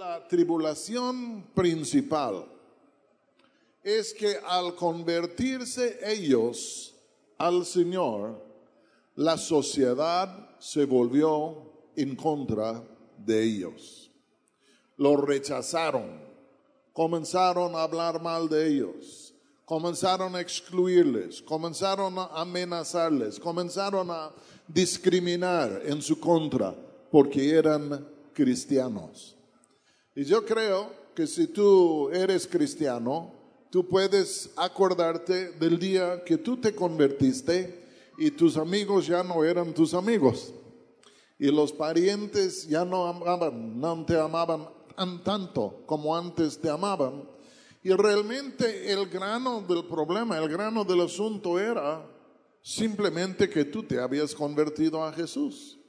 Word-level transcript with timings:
La 0.00 0.26
tribulación 0.26 1.44
principal 1.54 2.46
es 3.82 4.14
que 4.14 4.34
al 4.46 4.74
convertirse 4.74 5.98
ellos 6.02 6.94
al 7.36 7.66
Señor, 7.66 8.42
la 9.16 9.36
sociedad 9.36 10.56
se 10.58 10.86
volvió 10.86 11.70
en 11.96 12.16
contra 12.16 12.82
de 13.18 13.44
ellos. 13.44 14.10
Los 14.96 15.20
rechazaron, 15.20 16.18
comenzaron 16.94 17.74
a 17.74 17.82
hablar 17.82 18.22
mal 18.22 18.48
de 18.48 18.68
ellos, 18.68 19.34
comenzaron 19.66 20.34
a 20.34 20.40
excluirles, 20.40 21.42
comenzaron 21.42 22.18
a 22.18 22.40
amenazarles, 22.40 23.38
comenzaron 23.38 24.10
a 24.10 24.30
discriminar 24.66 25.82
en 25.84 26.00
su 26.00 26.18
contra 26.18 26.74
porque 27.10 27.50
eran 27.50 28.08
cristianos. 28.32 29.36
Y 30.14 30.24
yo 30.24 30.44
creo 30.44 30.92
que 31.14 31.26
si 31.26 31.46
tú 31.46 32.10
eres 32.10 32.46
cristiano, 32.46 33.32
tú 33.70 33.86
puedes 33.86 34.50
acordarte 34.56 35.52
del 35.52 35.78
día 35.78 36.24
que 36.24 36.36
tú 36.36 36.56
te 36.56 36.74
convertiste 36.74 37.84
y 38.18 38.30
tus 38.32 38.56
amigos 38.56 39.06
ya 39.06 39.22
no 39.22 39.44
eran 39.44 39.72
tus 39.72 39.94
amigos. 39.94 40.52
Y 41.38 41.50
los 41.50 41.72
parientes 41.72 42.68
ya 42.68 42.84
no 42.84 43.06
amaban, 43.06 43.80
no 43.80 44.04
te 44.04 44.18
amaban 44.18 44.68
tanto 45.24 45.82
como 45.86 46.14
antes 46.14 46.58
te 46.58 46.68
amaban. 46.68 47.24
Y 47.82 47.90
realmente 47.92 48.92
el 48.92 49.08
grano 49.08 49.62
del 49.62 49.86
problema, 49.86 50.36
el 50.36 50.48
grano 50.48 50.84
del 50.84 51.00
asunto 51.00 51.58
era 51.58 52.06
simplemente 52.62 53.48
que 53.48 53.64
tú 53.64 53.82
te 53.82 53.98
habías 53.98 54.34
convertido 54.34 55.02
a 55.02 55.12
Jesús. 55.12 55.79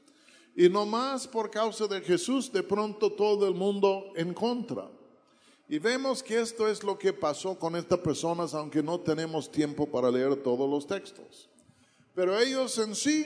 Y 0.56 0.70
no 0.70 0.86
más 0.86 1.28
por 1.28 1.50
causa 1.50 1.88
de 1.88 2.02
Jesús, 2.02 2.52
de 2.52 2.64
pronto 2.64 3.12
todo 3.12 3.48
el 3.48 3.54
mundo 3.54 4.12
en 4.16 4.34
contra. 4.34 4.90
Y 5.70 5.80
vemos 5.80 6.22
que 6.22 6.42
esto 6.42 6.68
es 6.68 6.84
lo 6.84 7.00
que 7.00 7.14
pasó 7.14 7.58
con 7.58 7.78
estas 7.78 8.00
personas, 8.00 8.54
aunque 8.54 8.84
no 8.84 9.00
tenemos 9.00 9.50
tiempo 9.50 9.88
para 9.88 10.12
leer 10.12 10.44
todos 10.44 10.70
los 10.70 10.86
textos. 10.86 11.48
Pero 12.14 12.38
ellos 12.38 12.78
en 12.78 12.94
sí 12.94 13.26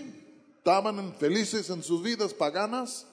estaban 0.58 1.16
felices 1.16 1.70
en 1.72 1.81
sus 1.81 2.03
vidas 2.03 2.34
paganas, 2.34 3.08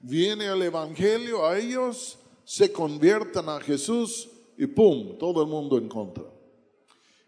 viene 0.00 0.46
el 0.46 0.60
Evangelio 0.60 1.46
a 1.46 1.58
ellos, 1.58 2.18
se 2.44 2.70
convierten 2.70 3.48
a 3.48 3.60
Jesús 3.60 4.28
y 4.58 4.66
¡pum! 4.66 5.16
Todo 5.18 5.42
el 5.42 5.48
mundo 5.48 5.78
en 5.78 5.88
contra. 5.88 6.24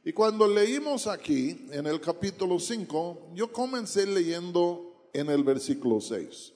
Y 0.05 0.13
cuando 0.13 0.47
leímos 0.47 1.07
aquí, 1.07 1.67
en 1.73 1.87
el 1.87 2.01
capítulo 2.01 2.61
5, 2.61 3.31
yo 3.35 3.51
comencé 3.51 4.07
leyendo 4.07 4.96
en 5.13 5.31
el 5.31 5.45
versículo 5.45 6.01
6. 6.01 6.53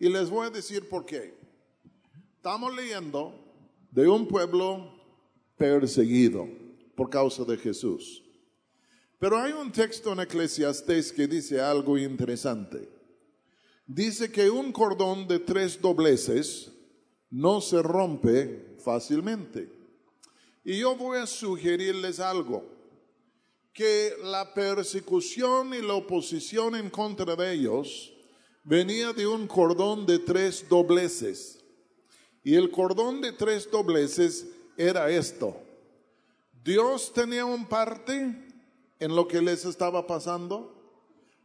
Y 0.00 0.08
les 0.08 0.30
voy 0.30 0.46
a 0.46 0.50
decir 0.50 0.88
por 0.88 1.04
qué. 1.04 1.34
Estamos 2.36 2.74
leyendo 2.74 3.34
de 3.90 4.08
un 4.08 4.26
pueblo 4.26 4.92
perseguido 5.56 6.48
por 6.94 7.10
causa 7.10 7.44
de 7.44 7.56
Jesús. 7.56 8.22
Pero 9.18 9.38
hay 9.38 9.52
un 9.52 9.72
texto 9.72 10.12
en 10.12 10.20
Eclesiastés 10.20 11.12
que 11.12 11.26
dice 11.26 11.60
algo 11.60 11.98
interesante. 11.98 12.88
Dice 13.86 14.30
que 14.30 14.48
un 14.48 14.70
cordón 14.70 15.26
de 15.26 15.40
tres 15.40 15.80
dobleces 15.80 16.70
no 17.30 17.60
se 17.60 17.82
rompe 17.82 18.76
fácilmente. 18.78 19.70
Y 20.64 20.78
yo 20.78 20.94
voy 20.96 21.18
a 21.18 21.26
sugerirles 21.26 22.20
algo 22.20 22.77
que 23.78 24.16
la 24.24 24.52
persecución 24.54 25.72
y 25.72 25.80
la 25.80 25.94
oposición 25.94 26.74
en 26.74 26.90
contra 26.90 27.36
de 27.36 27.52
ellos 27.52 28.12
venía 28.64 29.12
de 29.12 29.24
un 29.24 29.46
cordón 29.46 30.04
de 30.04 30.18
tres 30.18 30.68
dobleces. 30.68 31.60
Y 32.42 32.56
el 32.56 32.72
cordón 32.72 33.20
de 33.20 33.30
tres 33.30 33.70
dobleces 33.70 34.48
era 34.76 35.08
esto. 35.08 35.56
Dios 36.64 37.12
tenía 37.12 37.44
un 37.44 37.66
parte 37.66 38.34
en 38.98 39.14
lo 39.14 39.28
que 39.28 39.40
les 39.40 39.64
estaba 39.64 40.04
pasando. 40.04 40.74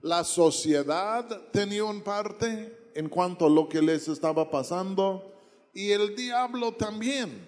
La 0.02 0.24
sociedad 0.24 1.52
tenía 1.52 1.84
un 1.84 2.02
parte 2.02 2.76
en 2.96 3.10
cuanto 3.10 3.46
a 3.46 3.50
lo 3.52 3.70
que 3.70 3.80
les 3.80 4.08
estaba 4.08 4.50
pasando. 4.50 5.36
Y 5.72 5.92
el 5.92 6.16
diablo 6.16 6.72
también 6.72 7.48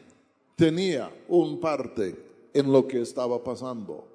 tenía 0.56 1.12
un 1.28 1.60
parte 1.60 2.16
en 2.54 2.72
lo 2.72 2.88
que 2.88 3.02
estaba 3.02 3.44
pasando. 3.44 4.15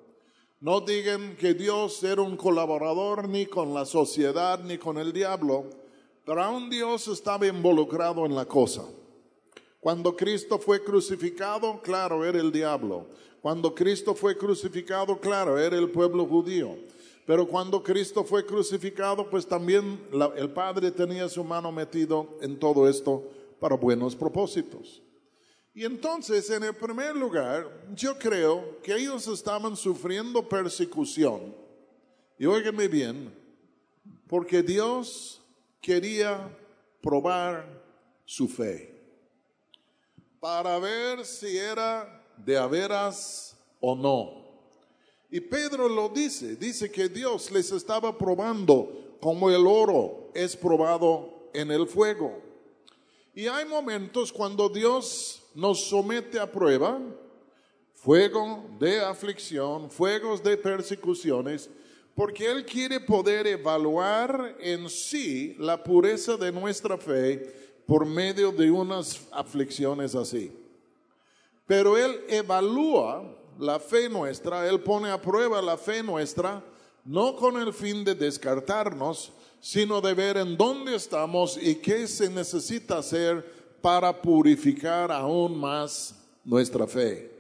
No 0.61 0.83
digan 0.83 1.37
que 1.37 1.55
Dios 1.55 2.05
era 2.05 2.21
un 2.21 2.37
colaborador 2.37 3.27
ni 3.27 3.47
con 3.47 3.73
la 3.73 3.87
sociedad 3.87 4.63
ni 4.63 4.77
con 4.77 4.99
el 4.99 5.11
diablo, 5.11 5.65
pero 6.27 6.43
aún 6.43 6.69
Dios 6.69 7.09
estaba 7.09 7.47
involucrado 7.47 8.27
en 8.27 8.35
la 8.35 8.45
cosa. 8.45 8.85
Cuando 9.81 10.15
Cristo 10.15 10.59
fue 10.59 10.85
crucificado, 10.85 11.81
claro, 11.81 12.27
era 12.27 12.39
el 12.39 12.53
diablo. 12.53 13.07
Cuando 13.41 13.75
Cristo 13.75 14.15
fue 14.15 14.37
crucificado, 14.37 15.19
claro, 15.19 15.59
era 15.59 15.79
el 15.79 15.89
pueblo 15.89 16.27
judío. 16.27 16.77
Pero 17.27 17.49
cuando 17.49 17.83
Cristo 17.83 18.23
fue 18.23 18.45
crucificado, 18.45 19.31
pues 19.31 19.47
también 19.47 19.99
el 20.37 20.51
Padre 20.51 20.91
tenía 20.91 21.27
su 21.31 21.43
mano 21.43 21.73
metido 21.73 22.37
en 22.43 22.59
todo 22.59 22.87
esto 22.87 23.25
para 23.59 23.77
buenos 23.77 24.15
propósitos. 24.15 25.01
Y 25.73 25.85
entonces, 25.85 26.51
en 26.51 26.65
el 26.65 26.75
primer 26.75 27.15
lugar, 27.15 27.71
yo 27.95 28.19
creo 28.19 28.81
que 28.83 28.95
ellos 28.95 29.27
estaban 29.29 29.77
sufriendo 29.77 30.49
persecución. 30.49 31.55
Y 32.39 32.47
óigame 32.47 32.89
bien, 32.89 33.33
porque 34.27 34.63
Dios 34.63 35.41
quería 35.81 36.57
probar 37.01 37.67
su 38.25 38.49
fe 38.49 39.01
para 40.41 40.79
ver 40.79 41.25
si 41.25 41.59
era 41.59 42.25
de 42.39 42.57
a 42.57 42.67
veras 42.67 43.57
o 43.79 43.95
no. 43.95 44.41
Y 45.31 45.41
Pedro 45.41 45.89
lo 45.89 46.09
dice, 46.09 46.57
dice 46.57 46.91
que 46.91 47.09
Dios 47.09 47.51
les 47.51 47.71
estaba 47.71 48.17
probando 48.17 49.17
como 49.21 49.51
el 49.51 49.67
oro 49.67 50.31
es 50.35 50.57
probado 50.57 51.51
en 51.53 51.71
el 51.71 51.87
fuego. 51.87 52.43
Y 53.35 53.47
hay 53.47 53.65
momentos 53.67 54.33
cuando 54.33 54.69
Dios 54.69 55.40
nos 55.55 55.89
somete 55.89 56.39
a 56.39 56.51
prueba, 56.51 57.01
fuego 57.95 58.65
de 58.79 59.01
aflicción, 59.01 59.91
fuegos 59.91 60.43
de 60.43 60.57
persecuciones, 60.57 61.69
porque 62.15 62.51
Él 62.51 62.65
quiere 62.65 63.01
poder 63.01 63.47
evaluar 63.47 64.57
en 64.61 64.89
sí 64.89 65.55
la 65.59 65.83
pureza 65.83 66.37
de 66.37 66.53
nuestra 66.53 66.97
fe 66.97 67.55
por 67.87 68.07
medio 68.07 68.53
de 68.53 68.71
unas 68.71 69.27
aflicciones 69.33 70.15
así. 70.15 70.53
Pero 71.67 71.97
Él 71.97 72.21
evalúa 72.29 73.37
la 73.59 73.79
fe 73.79 74.09
nuestra, 74.09 74.69
Él 74.69 74.81
pone 74.81 75.11
a 75.11 75.21
prueba 75.21 75.61
la 75.61 75.77
fe 75.77 76.03
nuestra, 76.03 76.63
no 77.05 77.37
con 77.37 77.61
el 77.61 77.73
fin 77.73 78.05
de 78.05 78.15
descartarnos, 78.15 79.33
sino 79.61 80.01
de 80.01 80.15
ver 80.15 80.37
en 80.39 80.57
dónde 80.57 80.95
estamos 80.95 81.59
y 81.61 81.77
qué 81.77 82.07
se 82.07 82.31
necesita 82.31 82.99
hacer 82.99 83.60
para 83.81 84.21
purificar 84.21 85.11
aún 85.11 85.59
más 85.59 86.15
nuestra 86.45 86.87
fe. 86.87 87.31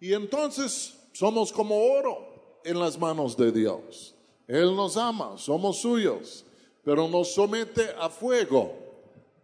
Y 0.00 0.12
entonces 0.12 0.98
somos 1.12 1.52
como 1.52 1.76
oro 1.76 2.60
en 2.64 2.78
las 2.78 2.98
manos 2.98 3.36
de 3.36 3.52
Dios. 3.52 4.14
Él 4.46 4.74
nos 4.74 4.96
ama, 4.96 5.38
somos 5.38 5.80
suyos, 5.80 6.44
pero 6.84 7.08
nos 7.08 7.32
somete 7.34 7.90
a 7.98 8.08
fuego. 8.08 8.74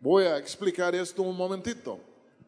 Voy 0.01 0.25
a 0.25 0.39
explicar 0.39 0.95
esto 0.95 1.23
un 1.23 1.37
momentito. 1.37 1.99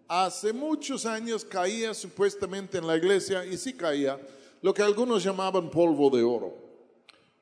Hace 0.09 0.53
muchos 0.53 1.07
años 1.07 1.45
caía 1.45 1.95
supuestamente 1.95 2.79
en 2.79 2.87
la 2.87 2.97
iglesia, 2.97 3.45
y 3.45 3.57
sí 3.57 3.75
caía, 3.75 4.21
lo 4.61 4.75
que 4.75 4.83
algunos 4.83 5.23
llamaban 5.23 5.71
polvo 5.71 6.11
de 6.11 6.23
oro. 6.23 6.55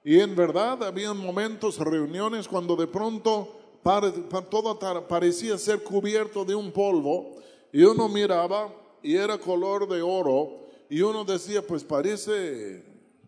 Y 0.04 0.20
en 0.20 0.36
verdad 0.36 0.82
había 0.84 1.12
momentos, 1.14 1.78
reuniones, 1.78 2.46
cuando 2.46 2.76
de 2.76 2.86
pronto 2.86 3.57
todo 3.82 4.78
parecía 5.08 5.56
ser 5.58 5.82
cubierto 5.82 6.44
de 6.44 6.54
un 6.54 6.70
polvo 6.72 7.36
y 7.72 7.82
uno 7.82 8.08
miraba 8.08 8.72
y 9.02 9.14
era 9.14 9.38
color 9.38 9.88
de 9.88 10.02
oro 10.02 10.66
y 10.90 11.02
uno 11.02 11.24
decía, 11.24 11.66
pues 11.66 11.84
parece 11.84 12.82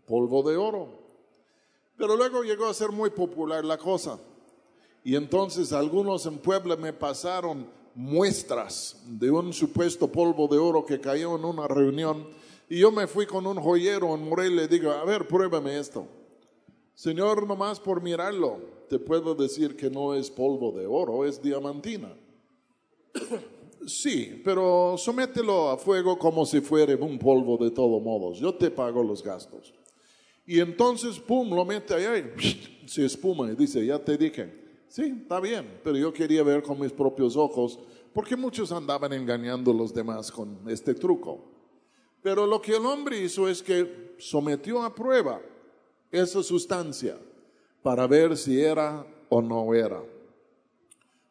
polvo 0.06 0.42
de 0.42 0.56
oro. 0.56 0.88
Pero 1.96 2.16
luego 2.16 2.42
llegó 2.42 2.66
a 2.66 2.74
ser 2.74 2.90
muy 2.90 3.10
popular 3.10 3.64
la 3.64 3.76
cosa. 3.76 4.18
Y 5.04 5.16
entonces 5.16 5.72
algunos 5.72 6.26
en 6.26 6.38
Puebla 6.38 6.76
me 6.76 6.92
pasaron 6.92 7.66
muestras 7.94 8.96
de 9.04 9.30
un 9.30 9.52
supuesto 9.52 10.08
polvo 10.08 10.48
de 10.48 10.58
oro 10.58 10.84
que 10.84 11.00
cayó 11.00 11.36
en 11.36 11.44
una 11.44 11.68
reunión. 11.68 12.26
Y 12.68 12.78
yo 12.78 12.90
me 12.90 13.06
fui 13.06 13.26
con 13.26 13.46
un 13.46 13.60
joyero 13.60 14.14
en 14.14 14.28
Morelia 14.28 14.52
y 14.52 14.56
le 14.56 14.68
digo, 14.68 14.90
a 14.90 15.04
ver, 15.04 15.26
pruébame 15.26 15.78
esto. 15.78 16.06
Señor, 16.94 17.46
nomás 17.46 17.80
por 17.80 18.02
mirarlo, 18.02 18.58
te 18.90 18.98
puedo 18.98 19.36
decir 19.36 19.76
que 19.76 19.88
no 19.88 20.14
es 20.14 20.28
polvo 20.28 20.72
de 20.72 20.84
oro, 20.84 21.24
es 21.24 21.40
diamantina. 21.40 22.12
sí, 23.86 24.42
pero 24.44 24.96
somételo 24.98 25.70
a 25.70 25.78
fuego 25.78 26.18
como 26.18 26.44
si 26.44 26.60
fuera 26.60 26.96
un 26.96 27.16
polvo 27.16 27.56
de 27.56 27.70
todos 27.70 28.02
modos. 28.02 28.40
Yo 28.40 28.52
te 28.52 28.68
pago 28.68 29.04
los 29.04 29.22
gastos. 29.22 29.72
Y 30.44 30.58
entonces, 30.58 31.20
pum, 31.20 31.54
lo 31.54 31.64
mete 31.64 31.94
allá 31.94 32.18
y 32.18 32.88
se 32.88 33.06
espuma 33.06 33.52
y 33.52 33.54
dice, 33.54 33.86
ya 33.86 33.96
te 34.00 34.18
dije. 34.18 34.58
Sí, 34.88 35.20
está 35.22 35.38
bien, 35.38 35.78
pero 35.84 35.96
yo 35.96 36.12
quería 36.12 36.42
ver 36.42 36.60
con 36.60 36.80
mis 36.80 36.90
propios 36.90 37.36
ojos 37.36 37.78
porque 38.12 38.34
muchos 38.34 38.72
andaban 38.72 39.12
engañando 39.12 39.70
a 39.70 39.74
los 39.74 39.94
demás 39.94 40.32
con 40.32 40.68
este 40.68 40.94
truco. 40.94 41.44
Pero 42.20 42.44
lo 42.44 42.60
que 42.60 42.74
el 42.74 42.84
hombre 42.84 43.22
hizo 43.22 43.48
es 43.48 43.62
que 43.62 44.16
sometió 44.18 44.82
a 44.82 44.92
prueba 44.92 45.40
esa 46.10 46.42
sustancia 46.42 47.16
para 47.82 48.06
ver 48.06 48.36
si 48.36 48.60
era 48.60 49.06
o 49.28 49.40
no 49.40 49.74
era. 49.74 50.02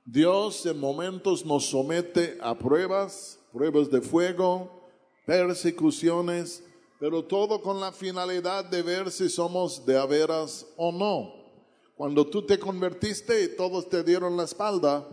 Dios 0.05 0.65
en 0.65 0.79
momentos 0.79 1.45
nos 1.45 1.65
somete 1.65 2.37
a 2.41 2.57
pruebas, 2.57 3.39
pruebas 3.53 3.91
de 3.91 4.01
fuego, 4.01 4.89
persecuciones, 5.25 6.63
pero 6.99 7.23
todo 7.23 7.61
con 7.61 7.79
la 7.79 7.91
finalidad 7.91 8.65
de 8.65 8.81
ver 8.81 9.11
si 9.11 9.29
somos 9.29 9.85
de 9.85 9.97
a 9.97 10.05
veras 10.05 10.65
o 10.77 10.91
no. 10.91 11.33
Cuando 11.95 12.25
tú 12.25 12.45
te 12.45 12.57
convertiste 12.57 13.43
y 13.43 13.55
todos 13.55 13.87
te 13.87 14.03
dieron 14.03 14.35
la 14.35 14.45
espalda, 14.45 15.07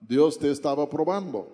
Dios 0.00 0.38
te 0.38 0.50
estaba 0.50 0.88
probando. 0.88 1.48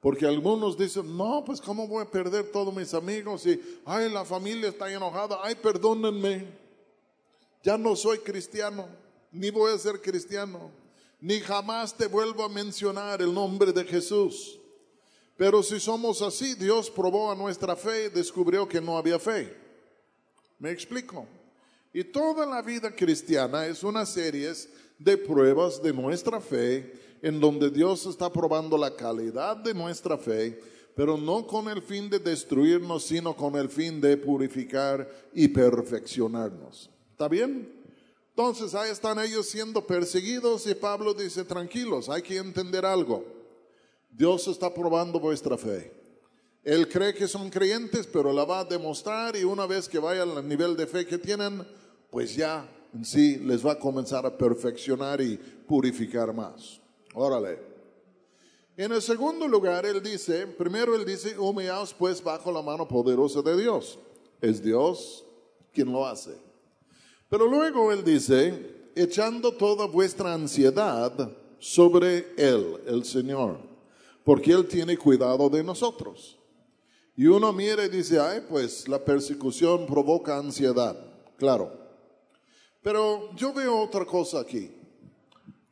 Porque 0.00 0.26
algunos 0.26 0.76
dicen, 0.78 1.16
no, 1.16 1.44
pues 1.44 1.60
cómo 1.60 1.86
voy 1.86 2.02
a 2.02 2.10
perder 2.10 2.50
todos 2.50 2.74
mis 2.74 2.94
amigos 2.94 3.46
y, 3.46 3.60
ay, 3.84 4.10
la 4.10 4.24
familia 4.24 4.70
está 4.70 4.92
enojada, 4.92 5.38
ay, 5.42 5.54
perdónenme, 5.54 6.61
ya 7.62 7.78
no 7.78 7.94
soy 7.96 8.18
cristiano, 8.18 8.88
ni 9.30 9.50
voy 9.50 9.72
a 9.72 9.78
ser 9.78 10.00
cristiano, 10.00 10.70
ni 11.20 11.40
jamás 11.40 11.96
te 11.96 12.06
vuelvo 12.06 12.44
a 12.44 12.48
mencionar 12.48 13.22
el 13.22 13.32
nombre 13.32 13.72
de 13.72 13.84
Jesús. 13.84 14.58
Pero 15.36 15.62
si 15.62 15.80
somos 15.80 16.20
así, 16.22 16.54
Dios 16.54 16.90
probó 16.90 17.30
a 17.30 17.36
nuestra 17.36 17.74
fe 17.76 18.06
y 18.06 18.08
descubrió 18.10 18.68
que 18.68 18.80
no 18.80 18.98
había 18.98 19.18
fe. 19.18 19.56
¿Me 20.58 20.70
explico? 20.70 21.26
Y 21.92 22.04
toda 22.04 22.46
la 22.46 22.62
vida 22.62 22.94
cristiana 22.94 23.66
es 23.66 23.82
una 23.82 24.06
serie 24.06 24.52
de 24.98 25.16
pruebas 25.16 25.82
de 25.82 25.92
nuestra 25.92 26.40
fe 26.40 27.18
en 27.22 27.38
donde 27.38 27.70
Dios 27.70 28.06
está 28.06 28.30
probando 28.30 28.76
la 28.76 28.94
calidad 28.94 29.56
de 29.56 29.72
nuestra 29.72 30.18
fe, 30.18 30.60
pero 30.94 31.16
no 31.16 31.46
con 31.46 31.68
el 31.68 31.80
fin 31.82 32.10
de 32.10 32.18
destruirnos, 32.18 33.04
sino 33.04 33.34
con 33.36 33.56
el 33.56 33.68
fin 33.68 34.00
de 34.00 34.16
purificar 34.16 35.08
y 35.32 35.48
perfeccionarnos. 35.48 36.90
¿Está 37.12 37.28
bien? 37.28 37.70
Entonces 38.30 38.74
ahí 38.74 38.90
están 38.90 39.18
ellos 39.18 39.46
siendo 39.46 39.86
perseguidos 39.86 40.66
y 40.66 40.74
Pablo 40.74 41.12
dice, 41.12 41.44
tranquilos, 41.44 42.08
hay 42.08 42.22
que 42.22 42.38
entender 42.38 42.86
algo. 42.86 43.22
Dios 44.10 44.48
está 44.48 44.72
probando 44.72 45.20
vuestra 45.20 45.58
fe. 45.58 45.92
Él 46.64 46.88
cree 46.88 47.12
que 47.12 47.28
son 47.28 47.50
creyentes, 47.50 48.06
pero 48.06 48.32
la 48.32 48.44
va 48.44 48.60
a 48.60 48.64
demostrar 48.64 49.36
y 49.36 49.44
una 49.44 49.66
vez 49.66 49.88
que 49.88 49.98
vayan 49.98 50.30
al 50.30 50.48
nivel 50.48 50.74
de 50.74 50.86
fe 50.86 51.06
que 51.06 51.18
tienen, 51.18 51.66
pues 52.10 52.34
ya 52.34 52.66
en 52.94 53.04
sí 53.04 53.36
les 53.36 53.64
va 53.64 53.72
a 53.72 53.78
comenzar 53.78 54.24
a 54.24 54.36
perfeccionar 54.36 55.20
y 55.20 55.36
purificar 55.36 56.32
más. 56.32 56.80
Órale. 57.14 57.58
En 58.78 58.90
el 58.90 59.02
segundo 59.02 59.46
lugar, 59.46 59.84
él 59.84 60.02
dice, 60.02 60.46
primero 60.46 60.94
él 60.96 61.04
dice, 61.04 61.38
humillaos 61.38 61.92
pues 61.92 62.24
bajo 62.24 62.50
la 62.50 62.62
mano 62.62 62.88
poderosa 62.88 63.42
de 63.42 63.60
Dios. 63.60 63.98
Es 64.40 64.62
Dios 64.62 65.26
quien 65.74 65.92
lo 65.92 66.06
hace. 66.06 66.51
Pero 67.32 67.46
luego 67.46 67.90
él 67.90 68.04
dice, 68.04 68.90
echando 68.94 69.54
toda 69.54 69.86
vuestra 69.86 70.34
ansiedad 70.34 71.32
sobre 71.58 72.26
Él, 72.36 72.78
el 72.86 73.06
Señor, 73.06 73.58
porque 74.22 74.52
Él 74.52 74.68
tiene 74.68 74.98
cuidado 74.98 75.48
de 75.48 75.64
nosotros. 75.64 76.38
Y 77.16 77.24
uno 77.24 77.50
mira 77.50 77.86
y 77.86 77.88
dice, 77.88 78.20
ay, 78.20 78.42
pues 78.46 78.86
la 78.86 79.02
persecución 79.02 79.86
provoca 79.86 80.36
ansiedad, 80.36 80.94
claro. 81.38 81.72
Pero 82.82 83.34
yo 83.34 83.50
veo 83.54 83.80
otra 83.80 84.04
cosa 84.04 84.40
aquí. 84.40 84.70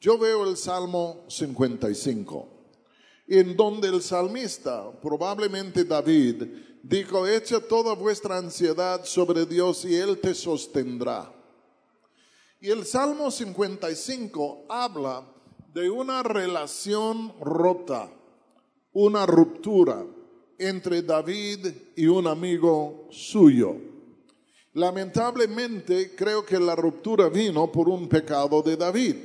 Yo 0.00 0.16
veo 0.16 0.48
el 0.48 0.56
Salmo 0.56 1.26
55, 1.28 2.48
en 3.28 3.54
donde 3.54 3.88
el 3.88 4.00
salmista, 4.00 4.90
probablemente 5.02 5.84
David, 5.84 6.42
dijo, 6.82 7.26
echa 7.26 7.60
toda 7.60 7.94
vuestra 7.94 8.38
ansiedad 8.38 9.04
sobre 9.04 9.44
Dios 9.44 9.84
y 9.84 9.94
Él 9.94 10.18
te 10.18 10.34
sostendrá. 10.34 11.34
Y 12.60 12.70
el 12.70 12.84
Salmo 12.84 13.30
55 13.30 14.66
habla 14.68 15.24
de 15.72 15.88
una 15.88 16.22
relación 16.22 17.32
rota, 17.40 18.10
una 18.92 19.24
ruptura 19.24 20.04
entre 20.58 21.02
David 21.02 21.66
y 21.96 22.06
un 22.06 22.26
amigo 22.26 23.08
suyo. 23.10 23.76
Lamentablemente 24.74 26.14
creo 26.14 26.44
que 26.44 26.58
la 26.58 26.76
ruptura 26.76 27.28
vino 27.28 27.72
por 27.72 27.88
un 27.88 28.08
pecado 28.08 28.62
de 28.62 28.76
David 28.76 29.16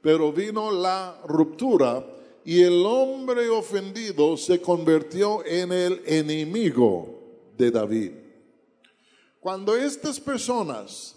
pero 0.00 0.32
vino 0.32 0.70
la 0.70 1.20
ruptura 1.26 2.04
y 2.44 2.62
el 2.62 2.84
hombre 2.86 3.48
ofendido 3.48 4.36
se 4.36 4.60
convirtió 4.60 5.44
en 5.44 5.72
el 5.72 6.02
enemigo 6.06 7.20
de 7.56 7.70
David. 7.70 8.12
Cuando 9.40 9.76
estas 9.76 10.18
personas 10.20 11.16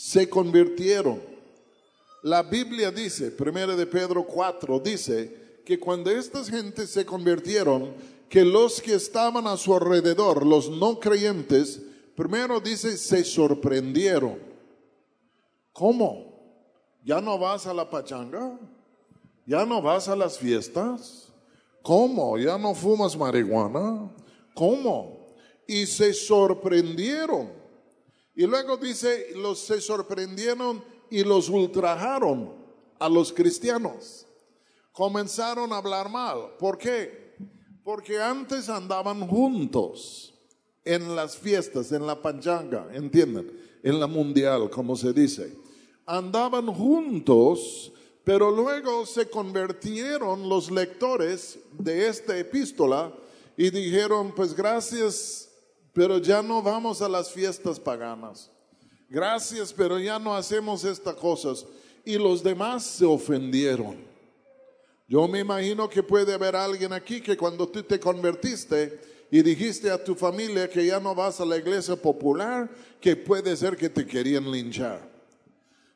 se 0.00 0.30
convirtieron, 0.30 1.20
la 2.22 2.42
Biblia 2.42 2.90
dice, 2.90 3.30
primera 3.30 3.76
de 3.76 3.84
Pedro 3.86 4.24
4, 4.24 4.80
dice 4.80 5.60
que 5.66 5.78
cuando 5.78 6.10
estas 6.10 6.48
gentes 6.48 6.88
se 6.88 7.04
convirtieron, 7.04 7.92
que 8.30 8.42
los 8.42 8.80
que 8.80 8.94
estaban 8.94 9.46
a 9.46 9.58
su 9.58 9.74
alrededor, 9.74 10.46
los 10.46 10.70
no 10.70 10.98
creyentes, 10.98 11.82
primero 12.16 12.60
dice, 12.60 12.96
se 12.96 13.24
sorprendieron. 13.24 14.38
¿Cómo? 15.74 16.32
¿Ya 17.04 17.20
no 17.20 17.38
vas 17.38 17.66
a 17.66 17.74
la 17.74 17.90
pachanga? 17.90 18.58
¿Ya 19.44 19.66
no 19.66 19.82
vas 19.82 20.08
a 20.08 20.16
las 20.16 20.38
fiestas? 20.38 21.28
¿Cómo? 21.82 22.38
¿Ya 22.38 22.56
no 22.56 22.74
fumas 22.74 23.14
marihuana? 23.18 24.10
¿Cómo? 24.54 25.26
Y 25.68 25.84
se 25.84 26.14
sorprendieron. 26.14 27.59
Y 28.40 28.46
luego 28.46 28.78
dice, 28.78 29.32
los 29.36 29.58
se 29.58 29.82
sorprendieron 29.82 30.82
y 31.10 31.24
los 31.24 31.50
ultrajaron 31.50 32.54
a 32.98 33.06
los 33.06 33.34
cristianos. 33.34 34.26
Comenzaron 34.92 35.70
a 35.74 35.76
hablar 35.76 36.08
mal. 36.08 36.56
¿Por 36.58 36.78
qué? 36.78 37.34
Porque 37.84 38.18
antes 38.18 38.70
andaban 38.70 39.28
juntos 39.28 40.32
en 40.86 41.14
las 41.14 41.36
fiestas, 41.36 41.92
en 41.92 42.06
la 42.06 42.22
pachanga, 42.22 42.88
¿entienden? 42.94 43.52
En 43.82 44.00
la 44.00 44.06
mundial, 44.06 44.70
como 44.70 44.96
se 44.96 45.12
dice 45.12 45.54
andaban 46.10 46.66
juntos, 46.66 47.92
pero 48.24 48.50
luego 48.50 49.06
se 49.06 49.30
convirtieron 49.30 50.48
los 50.48 50.68
lectores 50.68 51.60
de 51.78 52.08
esta 52.08 52.36
epístola 52.36 53.14
y 53.56 53.70
dijeron, 53.70 54.34
pues 54.34 54.52
gracias, 54.52 55.49
pero 55.92 56.18
ya 56.18 56.42
no 56.42 56.62
vamos 56.62 57.02
a 57.02 57.08
las 57.08 57.30
fiestas 57.30 57.78
paganas. 57.78 58.50
Gracias, 59.08 59.72
pero 59.72 59.98
ya 59.98 60.18
no 60.18 60.34
hacemos 60.34 60.84
estas 60.84 61.14
cosas. 61.14 61.66
Y 62.04 62.16
los 62.16 62.42
demás 62.42 62.84
se 62.84 63.04
ofendieron. 63.04 63.96
Yo 65.08 65.26
me 65.26 65.40
imagino 65.40 65.88
que 65.88 66.02
puede 66.02 66.34
haber 66.34 66.54
alguien 66.54 66.92
aquí 66.92 67.20
que 67.20 67.36
cuando 67.36 67.68
tú 67.68 67.82
te 67.82 67.98
convertiste 67.98 69.00
y 69.30 69.42
dijiste 69.42 69.90
a 69.90 70.02
tu 70.02 70.14
familia 70.14 70.70
que 70.70 70.86
ya 70.86 71.00
no 71.00 71.14
vas 71.14 71.40
a 71.40 71.44
la 71.44 71.56
iglesia 71.56 71.96
popular, 71.96 72.70
que 73.00 73.16
puede 73.16 73.56
ser 73.56 73.76
que 73.76 73.88
te 73.88 74.06
querían 74.06 74.50
linchar 74.50 75.10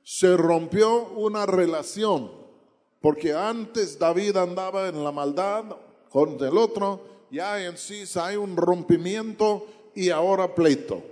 se 0.05 0.37
rompió 0.37 1.09
una 1.09 1.47
relación, 1.47 2.31
porque 3.01 3.33
antes 3.33 3.99
David 3.99 4.37
andaba 4.37 4.89
en 4.89 5.03
la 5.03 5.11
maldad 5.11 5.65
con 6.11 6.39
el 6.45 6.59
otro, 6.59 7.27
ya 7.31 7.65
en 7.65 7.77
sí 7.79 8.05
hay 8.17 8.37
un 8.37 8.55
rompimiento 8.57 9.67
y 9.95 10.11
ahora 10.11 10.55
pleito. 10.55 11.03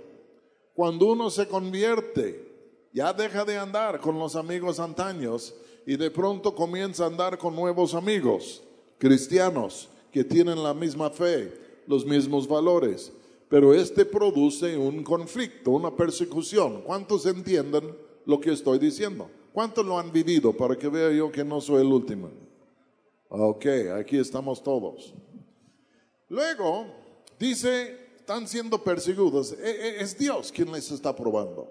Cuando 0.73 1.11
uno 1.11 1.29
se 1.29 1.47
convierte, 1.47 2.51
ya 2.91 3.13
deja 3.13 3.45
de 3.45 3.57
andar 3.57 3.99
con 3.99 4.17
los 4.17 4.35
amigos 4.35 4.79
antaños 4.79 5.55
y 5.85 5.97
de 5.97 6.09
pronto 6.11 6.55
comienza 6.55 7.03
a 7.03 7.07
andar 7.07 7.37
con 7.37 7.55
nuevos 7.55 7.93
amigos, 7.93 8.63
cristianos, 8.97 9.89
que 10.11 10.23
tienen 10.23 10.61
la 10.61 10.73
misma 10.73 11.09
fe, 11.09 11.53
los 11.87 12.05
mismos 12.05 12.47
valores. 12.47 13.11
Pero 13.49 13.73
este 13.73 14.05
produce 14.05 14.77
un 14.77 15.03
conflicto, 15.03 15.71
una 15.71 15.95
persecución. 15.95 16.81
¿Cuántos 16.81 17.25
entienden? 17.25 17.95
lo 18.25 18.39
que 18.39 18.51
estoy 18.51 18.79
diciendo. 18.79 19.29
¿Cuántos 19.51 19.85
lo 19.85 19.99
han 19.99 20.11
vivido 20.11 20.55
para 20.55 20.75
que 20.75 20.87
vea 20.87 21.11
yo 21.11 21.31
que 21.31 21.43
no 21.43 21.61
soy 21.61 21.81
el 21.81 21.91
último? 21.91 22.31
Ok, 23.29 23.65
aquí 23.97 24.17
estamos 24.17 24.63
todos. 24.63 25.13
Luego, 26.29 26.87
dice, 27.39 28.02
están 28.23 28.47
siendo 28.47 28.81
perseguidos. 28.81 29.51
E, 29.51 29.69
e, 29.69 30.01
es 30.01 30.17
Dios 30.17 30.49
quien 30.49 30.71
les 30.71 30.89
está 30.89 31.13
probando. 31.13 31.69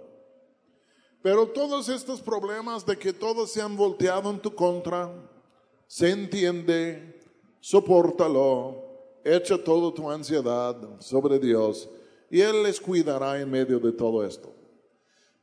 Pero 1.22 1.48
todos 1.48 1.88
estos 1.88 2.20
problemas 2.20 2.84
de 2.84 2.98
que 2.98 3.14
todos 3.14 3.50
se 3.50 3.62
han 3.62 3.74
volteado 3.74 4.28
en 4.30 4.38
tu 4.38 4.54
contra, 4.54 5.10
se 5.86 6.10
entiende, 6.10 7.20
soportalo, 7.60 8.84
echa 9.24 9.56
toda 9.56 9.94
tu 9.94 10.10
ansiedad 10.10 10.76
sobre 11.00 11.38
Dios 11.38 11.88
y 12.30 12.40
Él 12.40 12.64
les 12.64 12.78
cuidará 12.80 13.40
en 13.40 13.50
medio 13.50 13.78
de 13.78 13.92
todo 13.92 14.22
esto. 14.22 14.52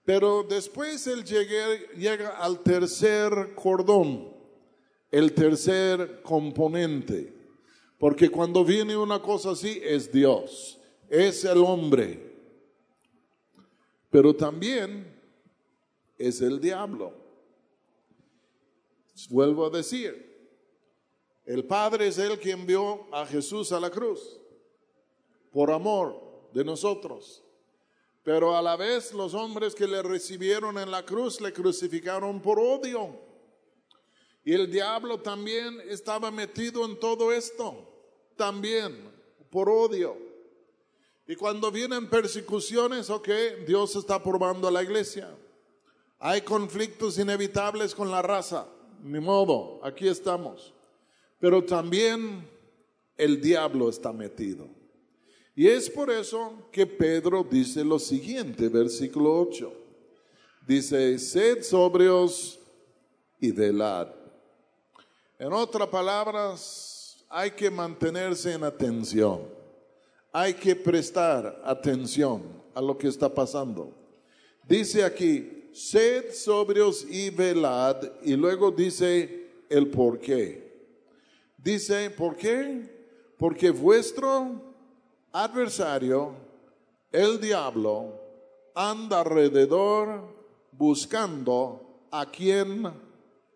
Pero 0.05 0.43
después 0.43 1.05
él 1.05 1.23
llega, 1.23 2.37
al 2.37 2.61
tercer 2.61 3.53
cordón, 3.53 4.33
el 5.11 5.33
tercer 5.33 6.21
componente. 6.23 7.31
Porque 7.99 8.29
cuando 8.29 8.65
viene 8.65 8.97
una 8.97 9.21
cosa 9.21 9.51
así, 9.51 9.79
es 9.83 10.11
Dios, 10.11 10.78
es 11.09 11.43
el 11.43 11.57
hombre. 11.59 12.29
Pero 14.09 14.35
también 14.35 15.19
es 16.17 16.41
el 16.41 16.59
diablo. 16.59 17.13
Vuelvo 19.29 19.65
a 19.65 19.69
decir, 19.69 20.29
el 21.45 21.65
Padre 21.65 22.07
es 22.07 22.17
el 22.17 22.39
que 22.39 22.51
envió 22.51 23.07
a 23.11 23.25
Jesús 23.25 23.71
a 23.71 23.79
la 23.79 23.89
cruz 23.89 24.39
por 25.51 25.71
amor 25.71 26.49
de 26.53 26.63
nosotros. 26.63 27.43
Pero 28.23 28.55
a 28.55 28.61
la 28.61 28.75
vez 28.75 29.13
los 29.13 29.33
hombres 29.33 29.73
que 29.73 29.87
le 29.87 30.01
recibieron 30.03 30.77
en 30.77 30.91
la 30.91 31.05
cruz 31.05 31.41
le 31.41 31.51
crucificaron 31.51 32.41
por 32.41 32.59
odio. 32.59 33.17
Y 34.43 34.53
el 34.53 34.71
diablo 34.71 35.19
también 35.19 35.81
estaba 35.87 36.31
metido 36.31 36.85
en 36.85 36.99
todo 36.99 37.31
esto, 37.31 37.87
también 38.35 39.11
por 39.49 39.69
odio. 39.69 40.28
Y 41.29 41.36
cuando 41.36 41.71
vienen 41.71 42.09
persecuciones, 42.09 43.12
ok, 43.12 43.29
Dios 43.67 43.95
está 43.95 44.21
probando 44.21 44.67
a 44.67 44.71
la 44.71 44.81
iglesia. 44.81 45.29
Hay 46.17 46.41
conflictos 46.41 47.19
inevitables 47.19 47.93
con 47.93 48.09
la 48.09 48.24
raza, 48.24 48.65
ni 49.03 49.19
modo, 49.19 49.79
aquí 49.83 50.07
estamos. 50.07 50.74
Pero 51.38 51.63
también 51.63 52.50
el 53.15 53.39
diablo 53.39 53.89
está 53.89 54.12
metido. 54.12 54.69
Y 55.55 55.67
es 55.67 55.88
por 55.88 56.09
eso 56.09 56.67
que 56.71 56.88
Pedro 56.88 57.45
dice 57.48 57.83
lo 57.83 58.00
siguiente, 58.00 58.67
versículo 58.67 59.39
8. 59.39 59.71
Dice, 60.65 61.19
sed 61.19 61.62
sobrios 61.62 62.59
y 63.39 63.51
velad. 63.51 64.07
En 65.38 65.53
otras 65.53 65.89
palabras, 65.89 67.24
hay 67.29 67.51
que 67.51 67.69
mantenerse 67.69 68.51
en 68.51 68.63
atención. 68.63 69.58
Hay 70.31 70.53
que 70.53 70.75
prestar 70.75 71.62
atención 71.63 72.43
a 72.74 72.81
lo 72.81 72.98
que 72.98 73.07
está 73.07 73.33
pasando. 73.33 73.93
Dice 74.67 75.03
aquí, 75.03 75.69
sed 75.74 76.31
sobrios 76.33 77.05
y 77.09 77.29
velad, 77.29 77.98
y 78.24 78.36
luego 78.36 78.71
dice 78.71 79.48
el 79.69 79.89
por 79.89 80.19
qué. 80.19 80.69
Dice, 81.57 82.09
¿por 82.12 82.36
qué? 82.36 83.33
Porque 83.38 83.69
vuestro 83.71 84.62
adversario, 85.31 86.33
el 87.12 87.39
diablo, 87.41 88.13
anda 88.75 89.21
alrededor 89.21 90.33
buscando 90.71 92.07
a 92.12 92.29
quien 92.29 92.91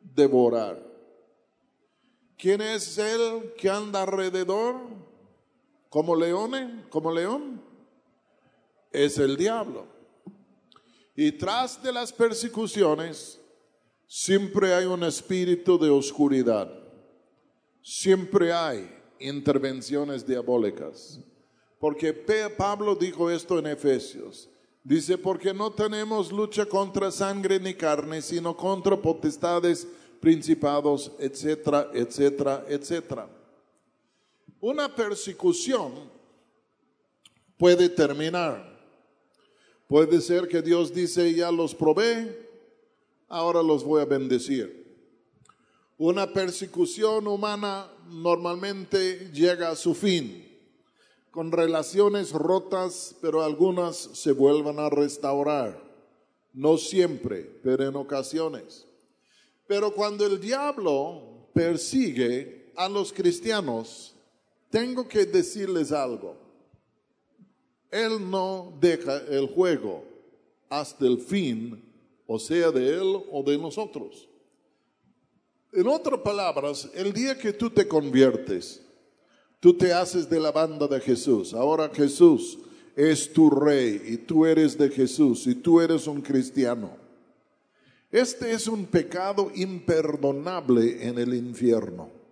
devorar. 0.02 0.82
¿Quién 2.38 2.62
es 2.62 2.98
el 2.98 3.54
que 3.54 3.70
anda 3.70 4.02
alrededor 4.02 5.03
como 5.94 6.16
león? 6.16 6.88
Como 6.90 7.12
león. 7.12 7.62
Es 8.92 9.20
el 9.20 9.38
diablo. 9.38 9.86
Y 11.16 11.34
tras 11.34 11.84
de 11.84 11.92
las 11.92 12.12
persecuciones 12.12 13.40
siempre 14.08 14.74
hay 14.74 14.86
un 14.86 15.04
espíritu 15.04 15.78
de 15.78 15.92
oscuridad. 15.92 16.68
Siempre 17.84 18.52
hay 18.52 18.92
intervenciones 19.20 20.26
diabólicas. 20.26 21.20
Porque 21.78 22.12
Pablo 22.58 22.96
dijo 22.96 23.30
esto 23.30 23.60
en 23.60 23.68
Efesios. 23.68 24.50
Dice, 24.84 25.20
porque 25.20 25.54
no 25.54 25.74
tenemos 25.74 26.32
lucha 26.32 26.66
contra 26.66 27.12
sangre 27.12 27.60
ni 27.60 27.76
carne, 27.76 28.24
sino 28.24 28.58
contra 28.58 29.00
potestades, 29.00 29.88
principados, 30.20 31.12
etcétera, 31.20 31.92
etcétera, 31.94 32.66
etcétera. 32.68 33.43
Una 34.64 34.88
persecución 34.88 35.92
puede 37.58 37.90
terminar. 37.90 38.80
Puede 39.90 40.22
ser 40.22 40.48
que 40.48 40.62
Dios 40.62 40.94
dice, 40.94 41.34
ya 41.34 41.52
los 41.52 41.76
probé, 41.76 42.48
ahora 43.28 43.62
los 43.62 43.84
voy 43.84 44.02
a 44.02 44.06
bendecir. 44.06 44.96
Una 45.98 46.32
persecución 46.32 47.28
humana 47.28 47.92
normalmente 48.08 49.32
llega 49.34 49.70
a 49.70 49.76
su 49.76 49.94
fin 49.94 50.48
con 51.30 51.52
relaciones 51.52 52.32
rotas, 52.32 53.18
pero 53.20 53.44
algunas 53.44 53.98
se 53.98 54.32
vuelvan 54.32 54.80
a 54.80 54.90
restaurar. 54.90 55.78
No 56.54 56.78
siempre, 56.78 57.60
pero 57.62 57.86
en 57.86 57.98
ocasiones. 57.98 58.88
Pero 59.68 59.94
cuando 59.94 60.26
el 60.26 60.40
diablo 60.40 61.50
persigue 61.54 62.72
a 62.78 62.88
los 62.88 63.12
cristianos, 63.12 64.13
tengo 64.74 65.08
que 65.08 65.24
decirles 65.26 65.92
algo. 65.92 66.36
Él 67.92 68.30
no 68.32 68.74
deja 68.82 69.18
el 69.30 69.46
juego 69.46 70.04
hasta 70.68 71.06
el 71.06 71.20
fin, 71.20 71.80
o 72.26 72.40
sea, 72.40 72.72
de 72.72 72.90
él 72.96 73.24
o 73.32 73.44
de 73.44 73.56
nosotros. 73.56 74.28
En 75.72 75.88
otras 75.88 76.20
palabras, 76.22 76.90
el 76.96 77.14
día 77.14 77.38
que 77.38 77.54
tú 77.54 77.70
te 77.70 77.88
conviertes, 77.88 78.82
Tú 79.64 79.74
te 79.74 79.94
haces 79.94 80.30
de 80.30 80.42
la 80.42 80.52
banda 80.52 80.88
de 80.88 81.00
Jesús. 81.00 81.54
Ahora 81.54 81.88
Jesús 81.88 82.60
es 82.98 83.32
tu 83.32 83.50
rey 83.50 84.02
y 84.08 84.18
tú 84.18 84.46
eres 84.46 84.78
de 84.78 84.90
Jesús 84.90 85.48
y 85.48 85.56
tú 85.56 85.80
eres 85.80 86.06
un 86.06 86.20
cristiano. 86.20 86.98
Este 88.12 88.52
es 88.52 88.68
un 88.68 88.86
pecado 88.86 89.50
imperdonable 89.56 91.08
en 91.08 91.18
el 91.18 91.34
infierno. 91.34 92.23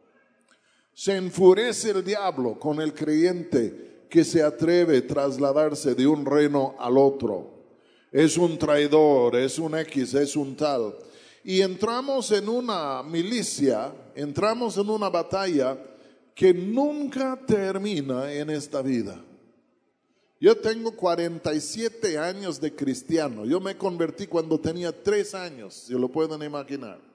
Se 1.02 1.18
enfurece 1.18 1.90
el 1.90 2.04
diablo 2.04 2.60
con 2.60 2.80
el 2.80 2.94
creyente 2.94 4.06
que 4.08 4.24
se 4.24 4.44
atreve 4.44 5.00
a 5.00 5.08
trasladarse 5.08 5.96
de 5.96 6.06
un 6.06 6.24
reino 6.24 6.76
al 6.78 6.96
otro. 6.96 7.50
Es 8.12 8.38
un 8.38 8.56
traidor, 8.60 9.36
es 9.36 9.58
un 9.58 9.76
X, 9.80 10.14
es 10.14 10.36
un 10.36 10.56
tal. 10.56 10.94
Y 11.44 11.62
entramos 11.62 12.32
en 12.32 12.48
una 12.48 13.02
milicia, 13.02 13.92
entramos 14.14 14.78
en 14.78 14.92
una 14.92 15.10
batalla 15.10 15.76
que 16.36 16.54
nunca 16.54 17.36
termina 17.48 18.32
en 18.32 18.52
esta 18.52 18.84
vida. 18.84 19.20
Yo 20.40 20.56
tengo 20.56 20.96
47 20.96 22.16
años 22.20 22.62
de 22.62 22.76
cristiano. 22.76 23.44
Yo 23.44 23.60
me 23.60 23.76
convertí 23.76 24.28
cuando 24.28 24.60
tenía 24.60 24.92
3 24.92 25.34
años, 25.34 25.74
si 25.74 25.94
lo 25.94 26.10
pueden 26.10 26.44
imaginar. 26.44 27.11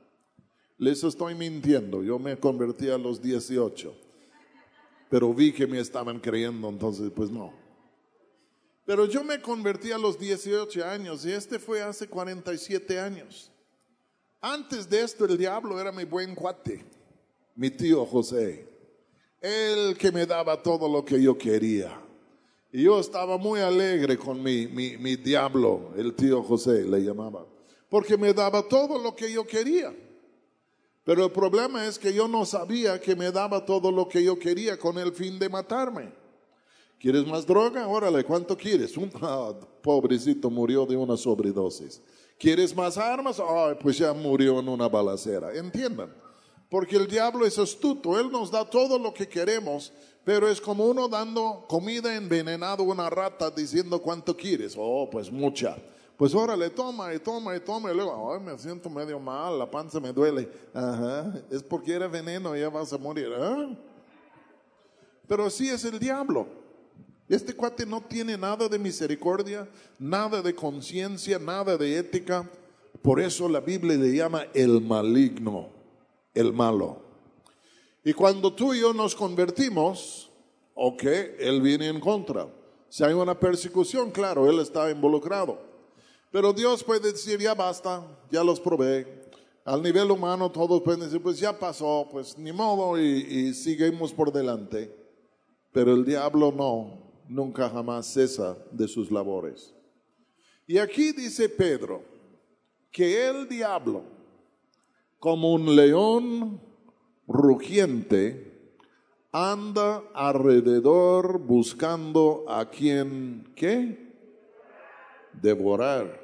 Les 0.78 1.02
estoy 1.02 1.34
mintiendo, 1.34 2.02
yo 2.02 2.18
me 2.18 2.36
convertí 2.38 2.90
a 2.90 2.98
los 2.98 3.22
18. 3.22 3.94
Pero 5.08 5.32
vi 5.32 5.52
que 5.52 5.66
me 5.66 5.78
estaban 5.78 6.20
creyendo, 6.20 6.68
entonces 6.68 7.10
pues 7.14 7.30
no. 7.30 7.52
Pero 8.84 9.06
yo 9.06 9.24
me 9.24 9.40
convertí 9.40 9.90
a 9.90 9.98
los 9.98 10.18
18 10.18 10.84
años 10.84 11.24
y 11.24 11.32
este 11.32 11.58
fue 11.58 11.82
hace 11.82 12.08
47 12.08 13.00
años. 13.00 13.50
Antes 14.40 14.88
de 14.88 15.02
esto 15.02 15.24
el 15.24 15.38
diablo 15.38 15.80
era 15.80 15.90
mi 15.90 16.04
buen 16.04 16.34
cuate, 16.34 16.84
mi 17.54 17.70
tío 17.70 18.04
José. 18.04 18.68
Él 19.40 19.96
que 19.98 20.12
me 20.12 20.26
daba 20.26 20.62
todo 20.62 20.88
lo 20.88 21.04
que 21.04 21.20
yo 21.20 21.38
quería. 21.38 22.00
Y 22.70 22.82
yo 22.82 23.00
estaba 23.00 23.38
muy 23.38 23.60
alegre 23.60 24.18
con 24.18 24.42
mi, 24.42 24.66
mi, 24.66 24.96
mi 24.98 25.16
diablo, 25.16 25.92
el 25.96 26.14
tío 26.14 26.42
José 26.42 26.84
le 26.84 27.00
llamaba, 27.00 27.46
porque 27.88 28.16
me 28.18 28.34
daba 28.34 28.62
todo 28.62 29.02
lo 29.02 29.16
que 29.16 29.32
yo 29.32 29.46
quería. 29.46 29.94
Pero 31.06 31.24
el 31.24 31.30
problema 31.30 31.86
es 31.86 32.00
que 32.00 32.12
yo 32.12 32.26
no 32.26 32.44
sabía 32.44 33.00
que 33.00 33.14
me 33.14 33.30
daba 33.30 33.64
todo 33.64 33.92
lo 33.92 34.08
que 34.08 34.24
yo 34.24 34.36
quería 34.36 34.76
con 34.76 34.98
el 34.98 35.12
fin 35.12 35.38
de 35.38 35.48
matarme. 35.48 36.12
¿Quieres 36.98 37.24
más 37.24 37.46
droga? 37.46 37.86
Órale, 37.86 38.24
¿cuánto 38.24 38.56
quieres? 38.56 38.96
Un 38.96 39.12
ah, 39.22 39.52
pobrecito 39.80 40.50
murió 40.50 40.84
de 40.84 40.96
una 40.96 41.16
sobredosis. 41.16 42.02
¿Quieres 42.36 42.74
más 42.74 42.98
armas? 42.98 43.38
Ah, 43.38 43.76
pues 43.80 43.98
ya 43.98 44.12
murió 44.12 44.58
en 44.58 44.68
una 44.68 44.88
balacera. 44.88 45.54
Entiendan. 45.54 46.12
Porque 46.68 46.96
el 46.96 47.06
diablo 47.06 47.46
es 47.46 47.56
astuto, 47.56 48.18
él 48.18 48.28
nos 48.32 48.50
da 48.50 48.68
todo 48.68 48.98
lo 48.98 49.14
que 49.14 49.28
queremos, 49.28 49.92
pero 50.24 50.48
es 50.50 50.60
como 50.60 50.86
uno 50.86 51.06
dando 51.06 51.66
comida 51.68 52.16
envenenada 52.16 52.82
a 52.82 52.82
una 52.82 53.08
rata 53.08 53.48
diciendo 53.52 54.02
cuánto 54.02 54.36
quieres. 54.36 54.74
Oh, 54.76 55.08
pues 55.08 55.30
mucha. 55.30 55.76
Pues 56.16 56.34
órale, 56.34 56.70
toma 56.70 57.12
y 57.14 57.18
toma 57.18 57.54
y 57.56 57.60
toma. 57.60 57.92
Y 57.92 57.94
luego, 57.94 58.32
ay, 58.32 58.40
me 58.40 58.58
siento 58.58 58.88
medio 58.88 59.20
mal, 59.20 59.58
la 59.58 59.70
panza 59.70 60.00
me 60.00 60.12
duele. 60.12 60.48
Ajá, 60.72 61.34
es 61.50 61.62
porque 61.62 61.92
era 61.92 62.08
veneno 62.08 62.56
ya 62.56 62.68
vas 62.68 62.92
a 62.92 62.98
morir. 62.98 63.28
¿eh? 63.36 63.76
Pero 65.28 65.46
así 65.46 65.68
es 65.68 65.84
el 65.84 65.98
diablo. 65.98 66.46
Este 67.28 67.54
cuate 67.54 67.84
no 67.84 68.00
tiene 68.00 68.38
nada 68.38 68.68
de 68.68 68.78
misericordia, 68.78 69.68
nada 69.98 70.40
de 70.40 70.54
conciencia, 70.54 71.38
nada 71.38 71.76
de 71.76 71.98
ética. 71.98 72.48
Por 73.02 73.20
eso 73.20 73.48
la 73.48 73.60
Biblia 73.60 73.96
le 73.96 74.14
llama 74.14 74.46
el 74.54 74.80
maligno 74.80 75.76
el 76.36 76.52
malo. 76.52 76.98
Y 78.04 78.12
cuando 78.12 78.52
tú 78.52 78.72
y 78.72 78.80
yo 78.80 78.92
nos 78.92 79.14
convertimos, 79.14 80.30
ok, 80.74 81.02
Él 81.38 81.60
viene 81.60 81.88
en 81.88 81.98
contra. 81.98 82.46
Si 82.88 83.02
hay 83.02 83.14
una 83.14 83.38
persecución, 83.38 84.12
claro, 84.12 84.48
Él 84.48 84.60
está 84.60 84.88
involucrado. 84.90 85.58
Pero 86.30 86.52
Dios 86.52 86.82
puede 86.84 87.12
decir, 87.12 87.40
ya 87.40 87.54
basta, 87.54 88.04
ya 88.30 88.42
los 88.42 88.60
probé, 88.60 89.24
Al 89.64 89.82
nivel 89.82 90.10
humano 90.12 90.50
todos 90.50 90.80
pueden 90.82 91.00
decir, 91.00 91.20
pues 91.20 91.40
ya 91.40 91.58
pasó, 91.58 92.06
pues 92.10 92.38
ni 92.38 92.52
modo 92.52 93.00
y, 93.00 93.02
y 93.04 93.54
seguimos 93.54 94.12
por 94.12 94.32
delante. 94.32 94.94
Pero 95.72 95.92
el 95.92 96.04
diablo 96.04 96.52
no, 96.52 97.06
nunca 97.28 97.68
jamás 97.68 98.06
cesa 98.06 98.56
de 98.70 98.86
sus 98.86 99.10
labores. 99.10 99.74
Y 100.66 100.78
aquí 100.78 101.12
dice 101.12 101.48
Pedro 101.48 102.02
que 102.90 103.28
el 103.28 103.48
diablo, 103.48 104.02
como 105.18 105.52
un 105.52 105.76
león 105.76 106.60
rugiente, 107.26 108.72
anda 109.32 110.02
alrededor 110.14 111.38
buscando 111.38 112.44
a 112.48 112.70
quien, 112.70 113.52
¿qué? 113.54 114.05
Devorar. 115.40 116.20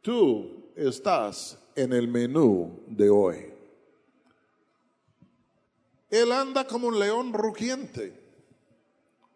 Tú 0.00 0.72
estás 0.74 1.58
en 1.74 1.92
el 1.92 2.08
menú 2.08 2.80
de 2.86 3.10
hoy. 3.10 3.52
Él 6.10 6.30
anda 6.32 6.66
como 6.66 6.88
un 6.88 6.98
león 6.98 7.32
rugiente, 7.32 8.12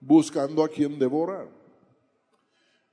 buscando 0.01 0.63
a 0.63 0.69
quien 0.69 0.99
devorar. 0.99 1.49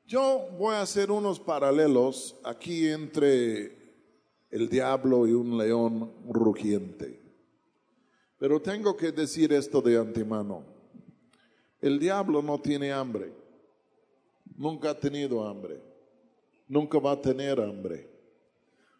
Yo 0.05 0.47
voy 0.57 0.75
a 0.75 0.81
hacer 0.81 1.11
unos 1.11 1.39
paralelos 1.39 2.35
aquí 2.43 2.87
entre 2.87 3.83
el 4.51 4.69
diablo 4.69 5.27
y 5.27 5.33
un 5.33 5.57
león 5.57 6.11
rugiente. 6.29 7.19
Pero 8.37 8.61
tengo 8.61 8.95
que 8.95 9.11
decir 9.11 9.51
esto 9.51 9.81
de 9.81 9.97
antemano. 9.97 10.63
El 11.81 11.99
diablo 11.99 12.41
no 12.41 12.59
tiene 12.59 12.91
hambre. 12.91 13.42
Nunca 14.57 14.91
ha 14.91 14.99
tenido 14.99 15.47
hambre. 15.47 15.79
Nunca 16.67 16.99
va 16.99 17.13
a 17.13 17.21
tener 17.21 17.59
hambre. 17.59 18.09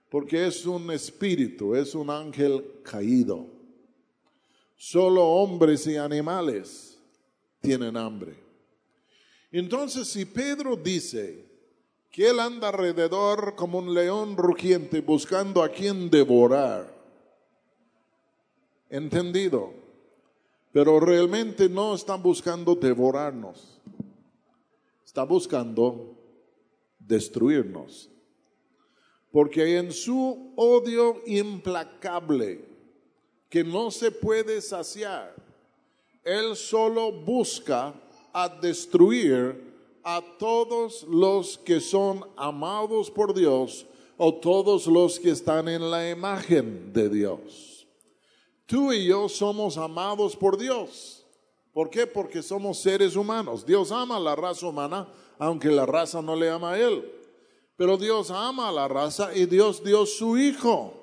Porque 0.10 0.45
es 0.45 0.65
un 0.65 0.91
espíritu, 0.91 1.75
es 1.75 1.95
un 1.95 2.10
ángel 2.10 2.63
caído. 2.83 3.48
Solo 4.75 5.25
hombres 5.25 5.88
y 5.88 5.98
animales 5.98 7.00
tienen 7.62 7.98
hambre. 7.98 8.36
Entonces, 9.51 10.07
si 10.07 10.25
Pedro 10.25 10.75
dice 10.75 11.45
que 12.12 12.29
él 12.29 12.39
anda 12.39 12.69
alrededor 12.69 13.55
como 13.55 13.79
un 13.79 13.93
león 13.93 14.38
rugiente 14.38 15.01
buscando 15.01 15.63
a 15.63 15.69
quien 15.69 16.10
devorar, 16.10 16.93
entendido, 18.89 19.74
pero 20.72 21.00
realmente 21.00 21.67
no 21.69 21.95
está 21.95 22.15
buscando 22.15 22.75
devorarnos, 22.75 23.79
está 25.13 25.25
buscando 25.25 26.17
destruirnos. 26.98 28.10
Porque 29.32 29.77
en 29.77 29.91
su 29.91 30.51
odio 30.55 31.22
implacable, 31.27 32.65
que 33.48 33.63
no 33.63 33.91
se 33.91 34.10
puede 34.10 34.60
saciar, 34.60 35.36
él 36.24 36.55
solo 36.55 37.12
busca 37.12 37.93
a 38.34 38.50
destruir 38.50 39.72
a 40.03 40.20
todos 40.39 41.03
los 41.03 41.60
que 41.60 41.79
son 41.79 42.25
amados 42.36 43.12
por 43.12 43.36
Dios 43.36 43.86
o 44.17 44.34
todos 44.34 44.88
los 44.88 45.20
que 45.20 45.29
están 45.29 45.67
en 45.67 45.91
la 45.91 46.10
imagen 46.10 46.91
de 46.91 47.08
Dios. 47.08 47.86
Tú 48.65 48.91
y 48.91 49.05
yo 49.05 49.29
somos 49.29 49.77
amados 49.77 50.36
por 50.36 50.58
Dios. 50.58 51.12
¿Por 51.73 51.89
qué? 51.89 52.05
Porque 52.05 52.43
somos 52.43 52.79
seres 52.81 53.15
humanos. 53.15 53.65
Dios 53.65 53.91
ama 53.91 54.17
a 54.17 54.19
la 54.19 54.35
raza 54.35 54.67
humana, 54.67 55.07
aunque 55.39 55.69
la 55.69 55.85
raza 55.85 56.21
no 56.21 56.35
le 56.35 56.49
ama 56.49 56.73
a 56.73 56.79
Él. 56.79 57.11
Pero 57.75 57.97
Dios 57.97 58.29
ama 58.29 58.69
a 58.69 58.71
la 58.71 58.87
raza 58.87 59.35
y 59.35 59.47
Dios 59.47 59.83
dio 59.83 60.05
su 60.05 60.37
Hijo 60.37 60.93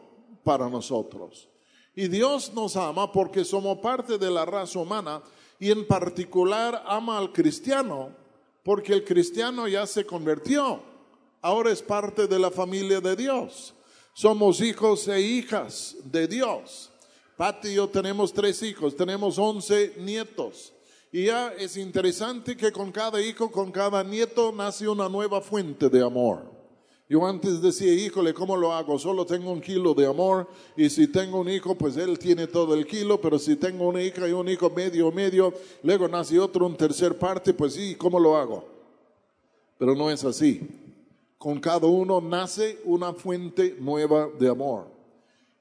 para 0.44 0.68
nosotros. 0.68 1.48
Y 1.94 2.06
Dios 2.06 2.52
nos 2.54 2.76
ama 2.76 3.10
porque 3.10 3.44
somos 3.44 3.78
parte 3.78 4.16
de 4.16 4.30
la 4.30 4.44
raza 4.44 4.78
humana 4.78 5.22
y 5.58 5.70
en 5.72 5.86
particular 5.86 6.82
ama 6.86 7.18
al 7.18 7.32
cristiano, 7.32 8.14
porque 8.64 8.92
el 8.94 9.04
cristiano 9.04 9.66
ya 9.66 9.87
se 9.87 10.06
convirtió, 10.06 10.80
ahora 11.42 11.72
es 11.72 11.83
parte 11.83 12.28
de 12.28 12.38
la 12.38 12.50
familia 12.50 13.00
de 13.00 13.16
Dios. 13.16 13.74
Somos 14.14 14.61
hijos 14.61 15.09
e 15.09 15.20
hijas 15.20 15.96
de 16.04 16.28
Dios. 16.28 16.89
Pati 17.40 17.68
y 17.68 17.74
yo 17.76 17.88
tenemos 17.88 18.35
tres 18.35 18.62
hijos, 18.62 18.94
tenemos 18.94 19.38
once 19.38 19.94
nietos. 19.96 20.74
Y 21.11 21.24
ya 21.24 21.55
es 21.55 21.79
interesante 21.79 22.55
que 22.55 22.70
con 22.70 22.92
cada 22.92 23.18
hijo, 23.18 23.50
con 23.50 23.72
cada 23.72 24.05
nieto, 24.05 24.53
nace 24.53 24.87
una 24.87 25.09
nueva 25.09 25.40
fuente 25.40 25.88
de 25.88 26.05
amor. 26.05 26.42
Yo 27.09 27.26
antes 27.26 27.62
decía, 27.62 27.94
híjole, 27.94 28.35
¿cómo 28.35 28.59
lo 28.59 28.74
hago? 28.74 28.98
Solo 28.98 29.24
tengo 29.24 29.53
un 29.53 29.62
kilo 29.62 29.94
de 29.94 30.05
amor 30.05 30.48
y 30.76 30.90
si 30.90 31.07
tengo 31.07 31.40
un 31.40 31.48
hijo, 31.48 31.74
pues 31.74 31.96
él 31.96 32.18
tiene 32.18 32.46
todo 32.46 32.74
el 32.74 32.87
kilo, 32.87 33.18
pero 33.18 33.38
si 33.38 33.57
tengo 33.57 33.88
una 33.88 34.03
hija 34.03 34.29
y 34.29 34.33
un 34.33 34.46
hijo 34.46 34.68
medio, 34.68 35.11
medio, 35.11 35.55
luego 35.83 36.09
nace 36.09 36.38
otro, 36.38 36.66
un 36.66 36.76
tercer 36.76 37.18
parte, 37.18 37.55
pues 37.55 37.72
sí, 37.72 37.94
¿cómo 37.94 38.20
lo 38.20 38.37
hago? 38.37 38.68
Pero 39.79 39.94
no 39.94 40.11
es 40.11 40.22
así. 40.26 40.61
Con 41.38 41.59
cada 41.59 41.87
uno 41.87 42.20
nace 42.20 42.81
una 42.85 43.14
fuente 43.14 43.79
nueva 43.81 44.29
de 44.38 44.46
amor. 44.46 44.99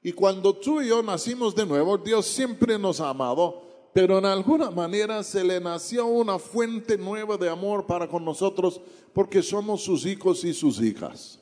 Y 0.02 0.12
cuando 0.12 0.54
tú 0.54 0.80
y 0.80 0.88
yo 0.88 1.02
nacimos 1.02 1.54
de 1.54 1.66
nuevo, 1.66 1.98
Dios 1.98 2.26
siempre 2.26 2.78
nos 2.78 3.00
ha 3.00 3.10
amado, 3.10 3.62
pero 3.92 4.18
en 4.18 4.24
alguna 4.24 4.70
manera 4.70 5.22
se 5.22 5.44
le 5.44 5.60
nació 5.60 6.06
una 6.06 6.38
fuente 6.38 6.96
nueva 6.96 7.36
de 7.36 7.50
amor 7.50 7.86
para 7.86 8.08
con 8.08 8.24
nosotros 8.24 8.80
porque 9.12 9.42
somos 9.42 9.82
sus 9.82 10.06
hijos 10.06 10.44
y 10.44 10.54
sus 10.54 10.80
hijas. 10.80 11.38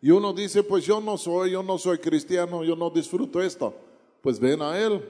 Y 0.00 0.10
uno 0.10 0.32
dice, 0.32 0.62
pues 0.62 0.84
yo 0.84 1.00
no 1.00 1.18
soy, 1.18 1.50
yo 1.50 1.62
no 1.62 1.76
soy 1.76 1.98
cristiano, 1.98 2.62
yo 2.64 2.76
no 2.76 2.88
disfruto 2.88 3.42
esto. 3.42 3.74
Pues 4.22 4.38
ven 4.38 4.62
a 4.62 4.78
Él. 4.78 5.02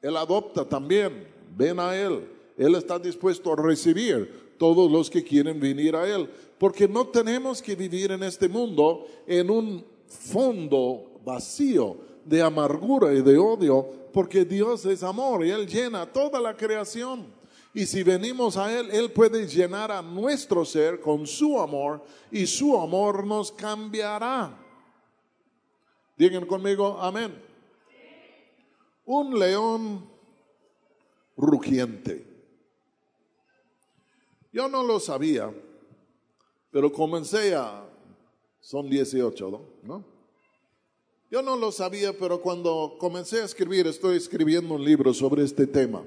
Él 0.00 0.16
adopta 0.16 0.64
también. 0.64 1.28
Ven 1.54 1.78
a 1.78 1.94
Él. 1.94 2.26
Él 2.56 2.74
está 2.74 2.98
dispuesto 2.98 3.52
a 3.52 3.56
recibir 3.56 4.54
todos 4.58 4.90
los 4.90 5.10
que 5.10 5.22
quieren 5.22 5.60
venir 5.60 5.94
a 5.94 6.08
Él. 6.08 6.30
Porque 6.58 6.88
no 6.88 7.06
tenemos 7.08 7.60
que 7.60 7.76
vivir 7.76 8.10
en 8.10 8.22
este 8.22 8.48
mundo 8.48 9.06
en 9.26 9.50
un 9.50 9.84
fondo 10.06 11.20
vacío 11.24 12.11
de 12.24 12.42
amargura 12.42 13.12
y 13.12 13.22
de 13.22 13.38
odio, 13.38 13.86
porque 14.12 14.44
Dios 14.44 14.84
es 14.86 15.02
amor 15.02 15.44
y 15.44 15.50
Él 15.50 15.66
llena 15.66 16.06
toda 16.06 16.40
la 16.40 16.56
creación. 16.56 17.26
Y 17.74 17.86
si 17.86 18.02
venimos 18.02 18.56
a 18.56 18.78
Él, 18.78 18.90
Él 18.90 19.10
puede 19.10 19.46
llenar 19.46 19.90
a 19.90 20.02
nuestro 20.02 20.64
ser 20.64 21.00
con 21.00 21.26
su 21.26 21.58
amor 21.58 22.02
y 22.30 22.46
su 22.46 22.78
amor 22.78 23.26
nos 23.26 23.50
cambiará. 23.50 24.58
Digan 26.16 26.46
conmigo, 26.46 26.98
amén. 27.00 27.34
Un 29.06 29.38
león 29.38 30.06
rugiente. 31.36 32.26
Yo 34.52 34.68
no 34.68 34.82
lo 34.82 35.00
sabía, 35.00 35.50
pero 36.70 36.92
comencé 36.92 37.54
a, 37.54 37.84
son 38.60 38.90
18, 38.90 39.66
¿no? 39.82 40.11
Yo 41.32 41.40
no 41.40 41.56
lo 41.56 41.72
sabía, 41.72 42.12
pero 42.12 42.42
cuando 42.42 42.96
comencé 42.98 43.40
a 43.40 43.46
escribir, 43.46 43.86
estoy 43.86 44.18
escribiendo 44.18 44.74
un 44.74 44.84
libro 44.84 45.14
sobre 45.14 45.42
este 45.42 45.66
tema. 45.66 46.02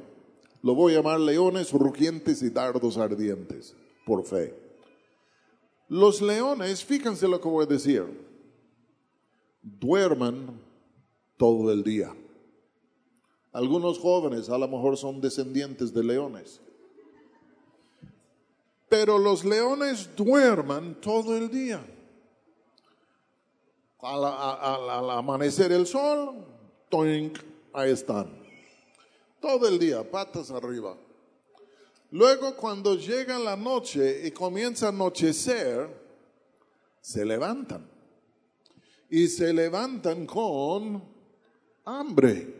Lo 0.61 0.75
voy 0.75 0.93
a 0.93 0.97
llamar 0.97 1.19
leones 1.19 1.71
rugientes 1.71 2.43
y 2.43 2.51
dardos 2.51 2.95
ardientes, 2.95 3.75
por 4.05 4.23
fe. 4.23 4.53
Los 5.89 6.21
leones, 6.21 6.85
fíjense 6.85 7.27
lo 7.27 7.41
que 7.41 7.47
voy 7.47 7.63
a 7.63 7.67
decir, 7.67 8.03
duermen 9.63 10.61
todo 11.37 11.71
el 11.71 11.81
día. 11.81 12.15
Algunos 13.51 13.97
jóvenes 13.97 14.47
a 14.51 14.59
lo 14.59 14.67
mejor 14.67 14.95
son 14.95 15.21
descendientes 15.21 15.91
de 15.91 16.03
leones. 16.03 16.61
Pero 18.89 19.17
los 19.17 19.43
leones 19.43 20.07
duermen 20.15 20.93
todo 21.01 21.35
el 21.35 21.49
día. 21.49 21.83
Al, 24.01 25.09
amanecer 25.09 25.71
el 25.71 25.87
sol, 25.87 26.45
toink, 26.89 27.39
ahí 27.73 27.91
están 27.91 28.45
todo 29.45 29.67
el 29.67 29.77
día, 29.77 30.09
patas 30.09 30.49
arriba. 30.49 30.97
Luego 32.09 32.55
cuando 32.55 32.95
llega 32.95 33.37
la 33.37 33.55
noche 33.55 34.25
y 34.25 34.31
comienza 34.31 34.87
a 34.87 34.89
anochecer, 34.89 35.87
se 36.99 37.23
levantan. 37.23 37.87
Y 39.07 39.27
se 39.27 39.53
levantan 39.53 40.25
con 40.25 41.03
hambre. 41.85 42.55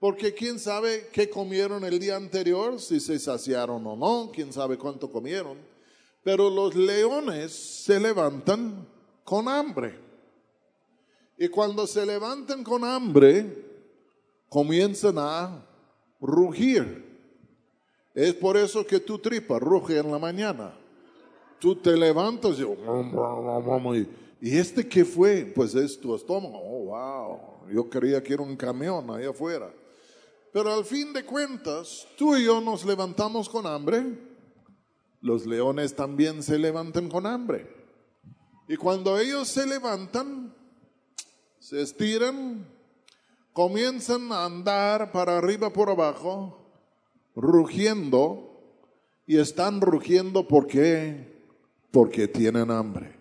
Porque 0.00 0.32
quién 0.32 0.58
sabe 0.58 1.10
qué 1.12 1.28
comieron 1.28 1.84
el 1.84 1.98
día 1.98 2.16
anterior, 2.16 2.80
si 2.80 2.98
se 2.98 3.18
saciaron 3.18 3.86
o 3.86 3.94
no, 3.94 4.30
quién 4.32 4.54
sabe 4.54 4.78
cuánto 4.78 5.10
comieron. 5.10 5.58
Pero 6.22 6.48
los 6.48 6.74
leones 6.74 7.52
se 7.52 8.00
levantan 8.00 8.88
con 9.22 9.48
hambre. 9.48 9.98
Y 11.38 11.48
cuando 11.48 11.86
se 11.86 12.06
levantan 12.06 12.62
con 12.62 12.84
hambre, 12.84 13.64
comienzan 14.48 15.16
a 15.18 15.66
rugir. 16.20 17.04
Es 18.14 18.34
por 18.34 18.56
eso 18.56 18.86
que 18.86 19.00
tu 19.00 19.18
tripa 19.18 19.58
ruge 19.58 19.98
en 19.98 20.10
la 20.10 20.18
mañana. 20.18 20.72
Tú 21.58 21.74
te 21.74 21.96
levantas 21.96 22.58
y, 22.58 24.08
¿Y 24.40 24.58
este 24.58 24.86
qué 24.86 25.04
fue? 25.04 25.50
Pues 25.54 25.74
es 25.74 25.98
tu 25.98 26.14
estómago. 26.14 26.60
Oh, 26.62 26.84
wow. 26.84 27.72
Yo 27.72 27.88
creía 27.88 28.22
que 28.22 28.34
era 28.34 28.42
un 28.42 28.56
camión 28.56 29.10
ahí 29.10 29.24
afuera. 29.24 29.72
Pero 30.52 30.72
al 30.72 30.84
fin 30.84 31.12
de 31.12 31.24
cuentas, 31.24 32.06
tú 32.16 32.36
y 32.36 32.44
yo 32.44 32.60
nos 32.60 32.84
levantamos 32.84 33.48
con 33.48 33.66
hambre. 33.66 34.04
Los 35.20 35.46
leones 35.46 35.96
también 35.96 36.42
se 36.42 36.58
levantan 36.58 37.08
con 37.08 37.26
hambre. 37.26 37.66
Y 38.68 38.76
cuando 38.76 39.18
ellos 39.18 39.48
se 39.48 39.66
levantan, 39.66 40.54
se 41.74 41.82
estiran, 41.82 42.64
comienzan 43.52 44.30
a 44.30 44.44
andar 44.44 45.10
para 45.10 45.38
arriba 45.38 45.72
por 45.72 45.90
abajo, 45.90 46.56
rugiendo, 47.34 48.62
y 49.26 49.38
están 49.38 49.80
rugiendo 49.80 50.46
porque 50.46 51.34
porque 51.90 52.28
tienen 52.28 52.70
hambre. 52.70 53.16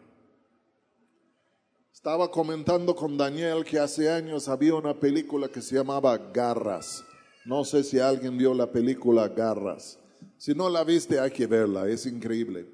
Estaba 1.92 2.30
comentando 2.30 2.96
con 2.96 3.18
Daniel 3.18 3.64
que 3.66 3.80
hace 3.80 4.12
años 4.12 4.48
había 4.48 4.76
una 4.76 5.00
película 5.00 5.48
que 5.48 5.64
se 5.64 5.74
llamaba 5.74 6.16
Garras. 6.32 7.04
No 7.46 7.66
sé 7.66 7.84
si 7.84 7.98
alguien 7.98 8.38
vio 8.38 8.54
la 8.54 8.72
película 8.72 9.30
Garras. 9.30 9.98
Si 10.38 10.54
no 10.54 10.70
la 10.70 10.84
viste, 10.84 11.20
hay 11.20 11.32
que 11.32 11.48
verla, 11.48 11.88
es 11.90 12.06
increíble. 12.06 12.68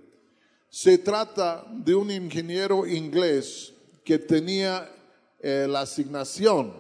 Se 0.69 0.97
trata 0.97 1.65
de 1.71 1.95
un 1.95 2.11
ingeniero 2.11 2.85
inglés 2.85 3.73
que 4.03 4.19
tenía 4.19 4.89
eh, 5.41 5.67
la 5.69 5.81
asignación 5.81 6.73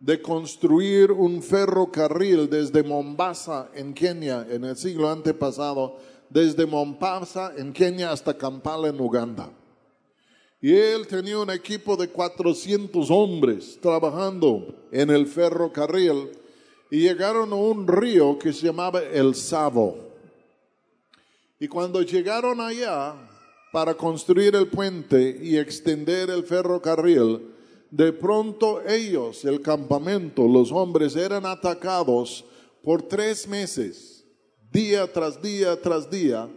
de 0.00 0.20
construir 0.20 1.12
un 1.12 1.42
ferrocarril 1.42 2.50
desde 2.50 2.82
Mombasa, 2.82 3.70
en 3.74 3.94
Kenia, 3.94 4.46
en 4.50 4.64
el 4.64 4.76
siglo 4.76 5.08
antepasado, 5.08 5.96
desde 6.28 6.66
Mombasa, 6.66 7.52
en 7.56 7.72
Kenia, 7.72 8.10
hasta 8.10 8.36
Kampala, 8.36 8.88
en 8.88 9.00
Uganda. 9.00 9.50
Y 10.60 10.74
él 10.74 11.06
tenía 11.06 11.38
un 11.38 11.50
equipo 11.50 11.96
de 11.96 12.08
400 12.08 13.10
hombres 13.10 13.78
trabajando 13.80 14.74
en 14.90 15.10
el 15.10 15.26
ferrocarril 15.26 16.30
y 16.90 17.00
llegaron 17.00 17.52
a 17.52 17.56
un 17.56 17.86
río 17.86 18.38
que 18.38 18.52
se 18.52 18.66
llamaba 18.66 19.00
el 19.00 19.34
Savo. 19.34 19.96
Y 21.58 21.68
cuando 21.68 22.02
llegaron 22.02 22.60
allá 22.60 23.14
para 23.72 23.94
construir 23.94 24.54
el 24.54 24.66
puente 24.68 25.38
y 25.42 25.56
extender 25.56 26.30
el 26.30 26.44
ferrocarril, 26.44 27.53
de 27.96 28.12
pronto 28.12 28.82
ellos, 28.88 29.44
el 29.44 29.60
campamento, 29.60 30.48
los 30.48 30.72
hombres, 30.72 31.14
eran 31.14 31.46
atacados 31.46 32.44
por 32.82 33.02
tres 33.02 33.46
meses, 33.46 34.24
día 34.72 35.10
tras 35.12 35.40
día 35.40 35.80
tras 35.80 36.10
día, 36.10 36.48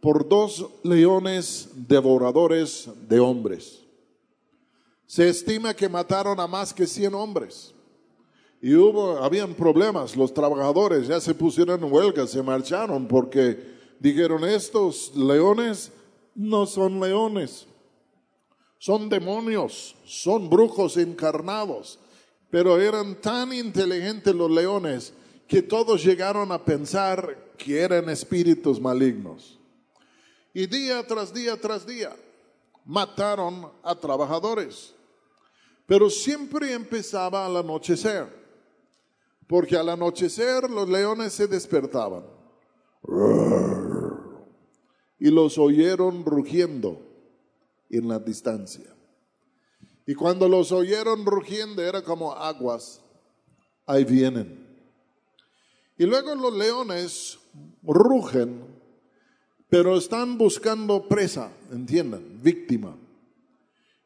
por 0.00 0.28
dos 0.28 0.64
leones 0.84 1.70
devoradores 1.74 2.88
de 3.08 3.18
hombres. 3.18 3.82
Se 5.06 5.28
estima 5.28 5.74
que 5.74 5.88
mataron 5.88 6.38
a 6.38 6.46
más 6.46 6.72
que 6.72 6.86
100 6.86 7.14
hombres. 7.14 7.74
Y 8.62 8.74
hubo, 8.74 9.16
habían 9.18 9.54
problemas, 9.54 10.16
los 10.16 10.32
trabajadores 10.32 11.08
ya 11.08 11.20
se 11.20 11.34
pusieron 11.34 11.82
en 11.82 11.92
huelga, 11.92 12.28
se 12.28 12.42
marcharon 12.44 13.08
porque 13.08 13.58
dijeron, 13.98 14.44
estos 14.44 15.16
leones 15.16 15.90
no 16.36 16.64
son 16.64 17.00
leones, 17.00 17.66
son 18.78 19.08
demonios, 19.08 19.96
son 20.04 20.48
brujos 20.48 20.96
encarnados. 20.96 21.98
Pero 22.50 22.80
eran 22.80 23.20
tan 23.20 23.52
inteligentes 23.52 24.34
los 24.34 24.50
leones 24.50 25.12
que 25.48 25.62
todos 25.62 26.04
llegaron 26.04 26.52
a 26.52 26.64
pensar 26.64 27.52
que 27.56 27.80
eran 27.80 28.08
espíritus 28.08 28.80
malignos. 28.80 29.58
Y 30.54 30.66
día 30.66 31.06
tras 31.06 31.34
día 31.34 31.60
tras 31.60 31.86
día 31.86 32.14
mataron 32.84 33.70
a 33.82 33.94
trabajadores. 33.94 34.94
Pero 35.86 36.10
siempre 36.10 36.72
empezaba 36.72 37.46
al 37.46 37.56
anochecer, 37.58 38.26
porque 39.46 39.76
al 39.76 39.88
anochecer 39.88 40.68
los 40.68 40.88
leones 40.88 41.32
se 41.32 41.46
despertaban 41.46 42.24
y 45.18 45.30
los 45.30 45.58
oyeron 45.58 46.24
rugiendo 46.24 47.00
en 47.90 48.08
la 48.08 48.18
distancia. 48.18 48.94
Y 50.06 50.14
cuando 50.14 50.48
los 50.48 50.72
oyeron 50.72 51.26
rugiendo 51.26 51.82
era 51.82 52.02
como 52.02 52.32
aguas, 52.32 53.00
ahí 53.86 54.04
vienen. 54.04 54.66
Y 55.98 56.04
luego 56.04 56.34
los 56.34 56.54
leones 56.54 57.38
rugen 57.82 58.76
pero 59.68 59.96
están 59.96 60.38
buscando 60.38 61.08
presa, 61.08 61.50
entiendan, 61.72 62.40
víctima. 62.42 62.96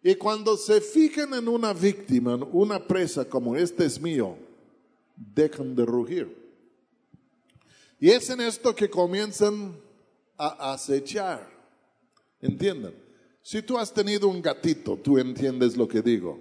Y 0.02 0.14
cuando 0.14 0.56
se 0.56 0.80
fijan 0.80 1.34
en 1.34 1.48
una 1.48 1.74
víctima, 1.74 2.36
una 2.52 2.86
presa 2.86 3.26
como 3.26 3.54
este 3.54 3.84
es 3.84 4.00
mío, 4.00 4.36
dejan 5.14 5.74
de 5.74 5.84
rugir. 5.84 6.36
Y 7.98 8.10
es 8.10 8.30
en 8.30 8.40
esto 8.40 8.74
que 8.74 8.88
comienzan 8.88 9.76
a 10.38 10.72
acechar. 10.72 11.46
¿Entienden? 12.40 12.94
Si 13.50 13.62
tú 13.62 13.76
has 13.76 13.92
tenido 13.92 14.28
un 14.28 14.40
gatito, 14.40 14.96
tú 14.96 15.18
entiendes 15.18 15.76
lo 15.76 15.88
que 15.88 16.02
digo. 16.02 16.38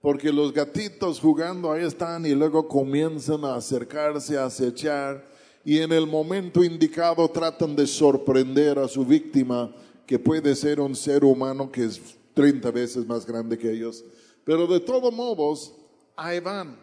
Porque 0.00 0.32
los 0.32 0.54
gatitos 0.54 1.20
jugando 1.20 1.70
ahí 1.70 1.84
están 1.84 2.24
y 2.24 2.30
luego 2.30 2.66
comienzan 2.66 3.44
a 3.44 3.56
acercarse, 3.56 4.38
a 4.38 4.46
acechar 4.46 5.28
y 5.66 5.80
en 5.80 5.92
el 5.92 6.06
momento 6.06 6.64
indicado 6.64 7.28
tratan 7.28 7.76
de 7.76 7.86
sorprender 7.86 8.78
a 8.78 8.88
su 8.88 9.04
víctima, 9.04 9.70
que 10.06 10.18
puede 10.18 10.54
ser 10.56 10.80
un 10.80 10.96
ser 10.96 11.26
humano 11.26 11.70
que 11.70 11.84
es 11.84 12.00
30 12.32 12.70
veces 12.70 13.06
más 13.06 13.26
grande 13.26 13.58
que 13.58 13.70
ellos. 13.70 14.02
Pero 14.42 14.66
de 14.66 14.80
todos 14.80 15.12
modos, 15.12 15.74
ahí 16.16 16.40
van. 16.40 16.74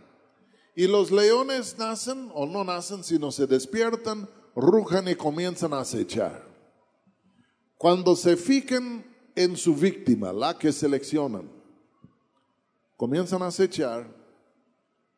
Y 0.76 0.86
los 0.86 1.10
leones 1.10 1.80
nacen 1.80 2.30
o 2.36 2.46
no 2.46 2.64
nacen, 2.64 3.04
sino 3.04 3.32
se 3.32 3.48
despiertan, 3.48 4.30
rujan 4.56 5.08
y 5.08 5.16
comienzan 5.16 5.74
a 5.74 5.80
acechar. 5.80 6.46
Cuando 7.80 8.16
se 8.16 8.38
fijen 8.38 9.17
en 9.38 9.56
su 9.56 9.76
víctima, 9.76 10.34
la 10.34 10.58
que 10.58 10.72
seleccionan, 10.72 11.48
comienzan 12.98 13.44
a 13.44 13.48
acechar 13.48 14.10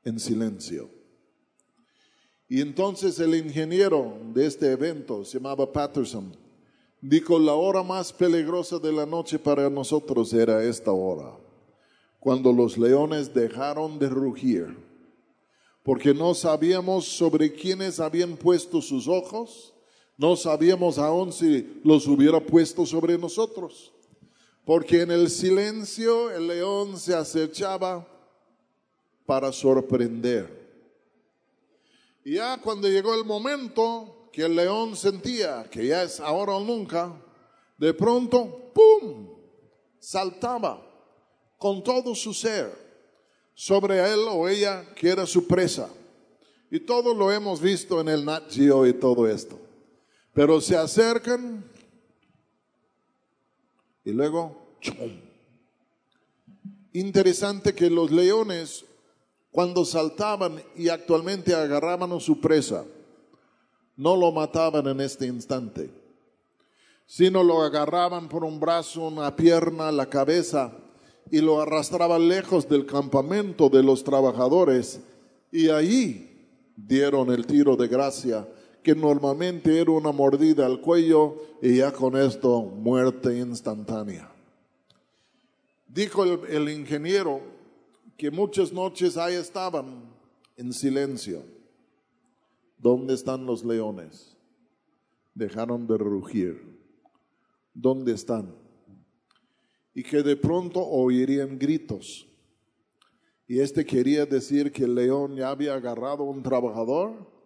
en 0.04 0.20
silencio. 0.20 0.90
Y 2.50 2.60
entonces 2.60 3.18
el 3.20 3.34
ingeniero 3.34 4.18
de 4.34 4.46
este 4.46 4.72
evento, 4.74 5.24
se 5.24 5.38
llamaba 5.38 5.72
Patterson, 5.72 6.36
dijo, 7.00 7.40
la 7.40 7.54
hora 7.54 7.82
más 7.82 8.12
peligrosa 8.12 8.78
de 8.78 8.92
la 8.92 9.06
noche 9.06 9.40
para 9.40 9.70
nosotros 9.70 10.34
era 10.34 10.62
esta 10.66 10.92
hora, 10.92 11.38
cuando 12.20 12.52
los 12.52 12.78
leones 12.78 13.34
dejaron 13.34 13.98
de 14.00 14.10
rugir, 14.10 14.76
porque 15.82 16.14
no 16.14 16.34
sabíamos 16.34 17.06
sobre 17.06 17.54
quiénes 17.54 18.02
habían 18.02 18.36
puesto 18.36 18.82
sus 18.82 19.08
ojos, 19.08 19.74
no 20.18 20.36
sabíamos 20.36 20.98
aún 20.98 21.32
si 21.32 21.80
los 21.86 22.06
hubiera 22.06 22.42
puesto 22.42 22.86
sobre 22.86 23.18
nosotros, 23.18 23.94
porque 24.66 25.02
en 25.02 25.12
el 25.12 25.30
silencio 25.30 26.32
el 26.32 26.48
león 26.48 26.98
se 27.00 27.16
acechaba 27.16 28.08
para 29.26 29.52
sorprender 29.52 30.60
y 32.24 32.36
ya 32.36 32.60
cuando 32.62 32.88
llegó 32.88 33.16
el 33.16 33.26
momento 33.26 34.30
que 34.32 34.44
el 34.44 34.56
león 34.56 34.96
sentía 34.96 35.68
que 35.70 35.88
ya 35.88 36.04
es 36.04 36.20
ahora 36.20 36.54
o 36.54 36.60
nunca, 36.60 37.12
de 37.78 37.94
pronto, 37.94 38.72
¡pum! 38.74 39.30
saltaba 40.00 40.86
con 41.58 41.84
todo 41.84 42.16
su 42.16 42.34
ser 42.34 42.72
sobre 43.54 44.00
él 44.14 44.20
o 44.30 44.48
ella 44.48 44.94
que 44.96 45.10
era 45.10 45.26
su 45.26 45.48
presa. 45.48 45.90
Y 46.72 46.80
todo 46.80 47.14
lo 47.14 47.32
hemos 47.32 47.60
visto 47.60 48.00
en 48.00 48.10
el 48.10 48.24
Nat 48.24 48.52
Geo 48.52 48.86
y 48.86 48.94
todo 48.94 49.28
esto. 49.28 49.60
Pero 50.34 50.62
se 50.62 50.78
acercan 50.78 51.69
y 54.10 54.14
luego, 54.14 54.76
¡chum! 54.82 55.22
Interesante 56.94 57.74
que 57.74 57.90
los 57.90 58.12
leones 58.12 58.86
cuando 59.52 59.86
saltaban 59.86 60.62
y 60.76 60.90
actualmente 60.90 61.54
agarraban 61.54 62.20
su 62.20 62.40
presa, 62.40 62.86
no 63.96 64.16
lo 64.16 64.32
mataban 64.32 64.88
en 64.88 65.02
este 65.02 65.26
instante, 65.26 65.92
sino 67.06 67.44
lo 67.44 67.62
agarraban 67.62 68.30
por 68.30 68.44
un 68.44 68.60
brazo, 68.60 69.02
una 69.02 69.36
pierna, 69.36 69.92
la 69.92 70.08
cabeza 70.08 70.72
y 71.32 71.42
lo 71.42 71.62
arrastraban 71.62 72.28
lejos 72.28 72.68
del 72.68 72.86
campamento 72.86 73.70
de 73.70 73.84
los 73.84 74.04
trabajadores 74.04 75.02
y 75.52 75.70
allí 75.70 76.48
dieron 76.76 77.32
el 77.32 77.46
tiro 77.46 77.76
de 77.76 77.88
gracia 77.88 78.48
que 78.90 78.96
normalmente 78.96 79.80
era 79.80 79.92
una 79.92 80.12
mordida 80.12 80.66
al 80.66 80.82
cuello 80.82 81.36
y 81.62 81.78
ya 81.78 81.92
con 81.92 82.18
esto 82.18 82.64
muerte 82.64 83.38
instantánea. 83.38 84.34
Dijo 85.88 86.24
el, 86.24 86.40
el 86.50 86.70
ingeniero, 86.70 87.40
que 88.18 88.32
muchas 88.32 88.74
noches 88.74 89.16
ahí 89.16 89.36
estaban 89.36 90.06
en 90.58 90.74
silencio. 90.74 91.44
¿Dónde 92.80 93.14
están 93.14 93.46
los 93.46 93.64
leones? 93.64 94.36
Dejaron 95.36 95.86
de 95.86 95.98
rugir. 96.00 96.80
¿Dónde 97.76 98.14
están? 98.14 98.56
y 99.94 100.04
que 100.04 100.24
de 100.24 100.36
pronto 100.36 100.80
oirían 100.80 101.60
gritos. 101.60 102.28
Y 103.48 103.60
este 103.60 103.86
quería 103.86 104.26
decir 104.26 104.72
que 104.72 104.86
el 104.86 104.96
león 104.96 105.36
ya 105.36 105.50
había 105.50 105.76
agarrado 105.76 106.24
a 106.24 106.30
un 106.30 106.42
trabajador 106.42 107.39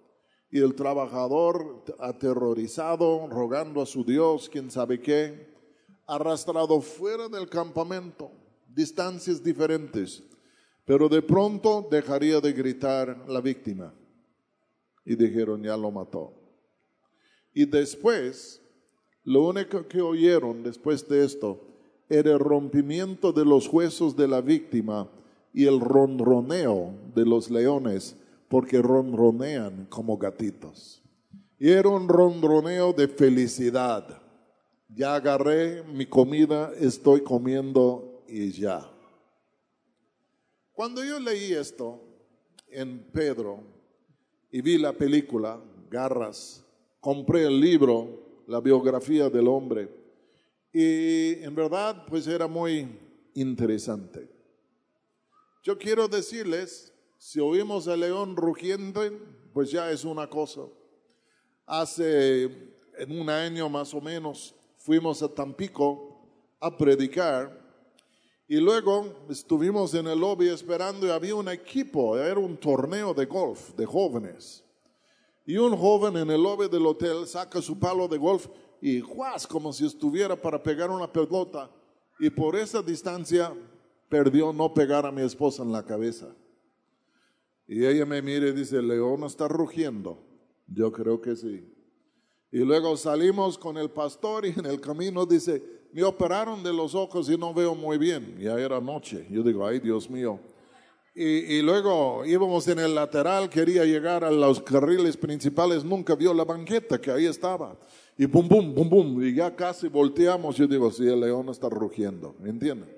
y 0.53 0.59
el 0.59 0.75
trabajador 0.75 1.83
aterrorizado, 1.97 3.25
rogando 3.27 3.81
a 3.81 3.87
su 3.87 4.03
Dios, 4.03 4.47
quién 4.47 4.69
sabe 4.69 5.01
qué, 5.01 5.51
arrastrado 6.05 6.79
fuera 6.79 7.27
del 7.27 7.49
campamento, 7.49 8.29
distancias 8.67 9.43
diferentes, 9.43 10.21
pero 10.85 11.09
de 11.09 11.23
pronto 11.23 11.87
dejaría 11.89 12.39
de 12.39 12.53
gritar 12.53 13.25
la 13.27 13.41
víctima. 13.41 13.95
Y 15.03 15.15
dijeron, 15.15 15.63
ya 15.63 15.75
lo 15.75 15.89
mató. 15.89 16.35
Y 17.51 17.65
después, 17.65 18.61
lo 19.23 19.47
único 19.47 19.87
que 19.87 20.03
oyeron 20.03 20.61
después 20.61 21.09
de 21.09 21.25
esto 21.25 21.61
era 22.07 22.31
el 22.31 22.39
rompimiento 22.39 23.33
de 23.33 23.43
los 23.43 23.67
huesos 23.73 24.15
de 24.15 24.27
la 24.27 24.41
víctima 24.41 25.09
y 25.51 25.65
el 25.65 25.79
ronroneo 25.79 26.93
de 27.15 27.25
los 27.25 27.49
leones, 27.49 28.15
porque 28.53 28.83
ronronean 28.83 29.87
como 29.87 30.15
gatitos. 30.15 31.01
Y 31.57 31.71
era 31.71 31.89
un 31.89 32.07
ronroneo 32.07 32.93
de 32.93 33.07
felicidad. 33.07 34.21
Ya 34.89 35.15
agarré 35.15 35.81
mi 35.81 36.05
comida, 36.05 36.71
estoy 36.79 37.23
comiendo 37.23 38.23
y 38.27 38.51
ya. 38.51 38.87
Cuando 40.71 41.03
yo 41.03 41.19
leí 41.19 41.51
esto 41.51 41.99
en 42.67 42.99
Pedro 43.11 43.63
y 44.51 44.61
vi 44.61 44.77
la 44.77 44.93
película 44.93 45.59
Garras, 45.89 46.63
compré 46.99 47.47
el 47.47 47.59
libro, 47.59 48.43
la 48.45 48.59
biografía 48.59 49.31
del 49.31 49.47
hombre, 49.47 49.89
y 50.71 51.43
en 51.43 51.55
verdad 51.55 52.05
pues 52.07 52.27
era 52.27 52.45
muy 52.45 52.99
interesante. 53.33 54.29
Yo 55.63 55.75
quiero 55.75 56.07
decirles, 56.07 56.92
si 57.25 57.39
oímos 57.39 57.88
al 57.88 58.01
león 58.01 58.36
rugiente, 58.36 59.09
pues 59.53 59.71
ya 59.71 59.89
es 59.89 60.03
una 60.03 60.29
cosa. 60.29 60.63
Hace 61.65 62.43
en 62.97 63.17
un 63.17 63.29
año 63.29 63.69
más 63.69 63.93
o 63.93 64.01
menos 64.01 64.53
fuimos 64.75 65.23
a 65.23 65.29
Tampico 65.29 66.19
a 66.59 66.75
predicar 66.75 67.57
y 68.45 68.57
luego 68.57 69.25
estuvimos 69.29 69.93
en 69.93 70.07
el 70.07 70.19
lobby 70.19 70.49
esperando 70.49 71.07
y 71.07 71.12
había 71.12 71.33
un 71.33 71.47
equipo, 71.47 72.17
era 72.17 72.38
un 72.38 72.57
torneo 72.57 73.13
de 73.13 73.25
golf 73.25 73.73
de 73.77 73.86
jóvenes. 73.86 74.62
Y 75.45 75.55
un 75.55 75.77
joven 75.77 76.17
en 76.17 76.29
el 76.29 76.43
lobby 76.43 76.67
del 76.67 76.86
hotel 76.86 77.25
saca 77.25 77.62
su 77.62 77.79
palo 77.79 78.09
de 78.09 78.17
golf 78.17 78.47
y 78.81 78.99
juas 78.99 79.47
como 79.47 79.71
si 79.71 79.86
estuviera 79.86 80.36
para 80.36 80.62
pegar 80.62 80.91
una 80.91 81.09
pelota. 81.09 81.71
Y 82.19 82.29
por 82.29 82.57
esa 82.57 82.81
distancia 82.81 83.53
perdió 84.09 84.51
no 84.51 84.73
pegar 84.73 85.05
a 85.05 85.12
mi 85.12 85.21
esposa 85.21 85.63
en 85.63 85.71
la 85.71 85.86
cabeza. 85.86 86.27
Y 87.67 87.86
ella 87.86 88.06
me 88.06 88.21
mira 88.21 88.47
y 88.47 88.52
dice, 88.52 88.82
León 88.82 89.23
está 89.23 89.47
rugiendo. 89.47 90.17
Yo 90.67 90.91
creo 90.91 91.21
que 91.21 91.36
sí. 91.36 91.63
Y 92.52 92.60
luego 92.60 92.95
salimos 92.97 93.58
con 93.58 93.78
el 93.78 93.89
pastor 93.89 94.45
y 94.45 94.49
en 94.49 94.65
el 94.65 94.80
camino 94.80 95.26
dice, 95.26 95.63
me 95.91 96.04
operaron 96.04 96.63
de 96.63 96.73
los 96.73 96.93
ojos 96.95 97.30
y 97.30 97.38
no 97.38 97.54
veo 97.54 97.76
muy 97.76 97.97
bien. 97.97 98.38
Ya 98.39 98.60
era 98.60 98.80
noche. 98.80 99.26
Yo 99.30 99.43
digo, 99.43 99.65
ay 99.65 99.80
Dios 99.80 100.10
mío. 100.10 100.39
Y, 101.15 101.23
y, 101.23 101.62
luego 101.62 102.26
íbamos 102.26 102.67
en 102.67 102.80
el 102.80 102.95
lateral, 102.95 103.47
quería 103.47 103.86
llegar 103.86 104.23
a 104.23 104.32
los 104.32 104.60
carriles 104.60 105.15
principales, 105.15 105.84
nunca 105.84 106.15
vio 106.15 106.34
la 106.34 106.43
banqueta 106.43 106.99
que 106.99 107.12
ahí 107.12 107.28
estaba. 107.28 107.78
Y 108.17 108.26
bum, 108.26 108.47
bum, 108.47 108.73
bum, 108.73 108.89
bum. 108.89 109.23
Y 109.23 109.34
ya 109.36 109.56
casi 109.56 109.88
volteamos. 109.88 110.56
Yo 110.56 110.67
digo, 110.67 110.91
sí, 110.91 111.08
el 111.08 111.19
león 111.19 111.49
está 111.49 111.69
rugiendo. 111.69 112.36
¿Me 112.39 112.49
entienden? 112.49 112.89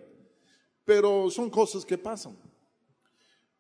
Pero 0.84 1.30
son 1.30 1.50
cosas 1.50 1.86
que 1.86 1.98
pasan. 1.98 2.38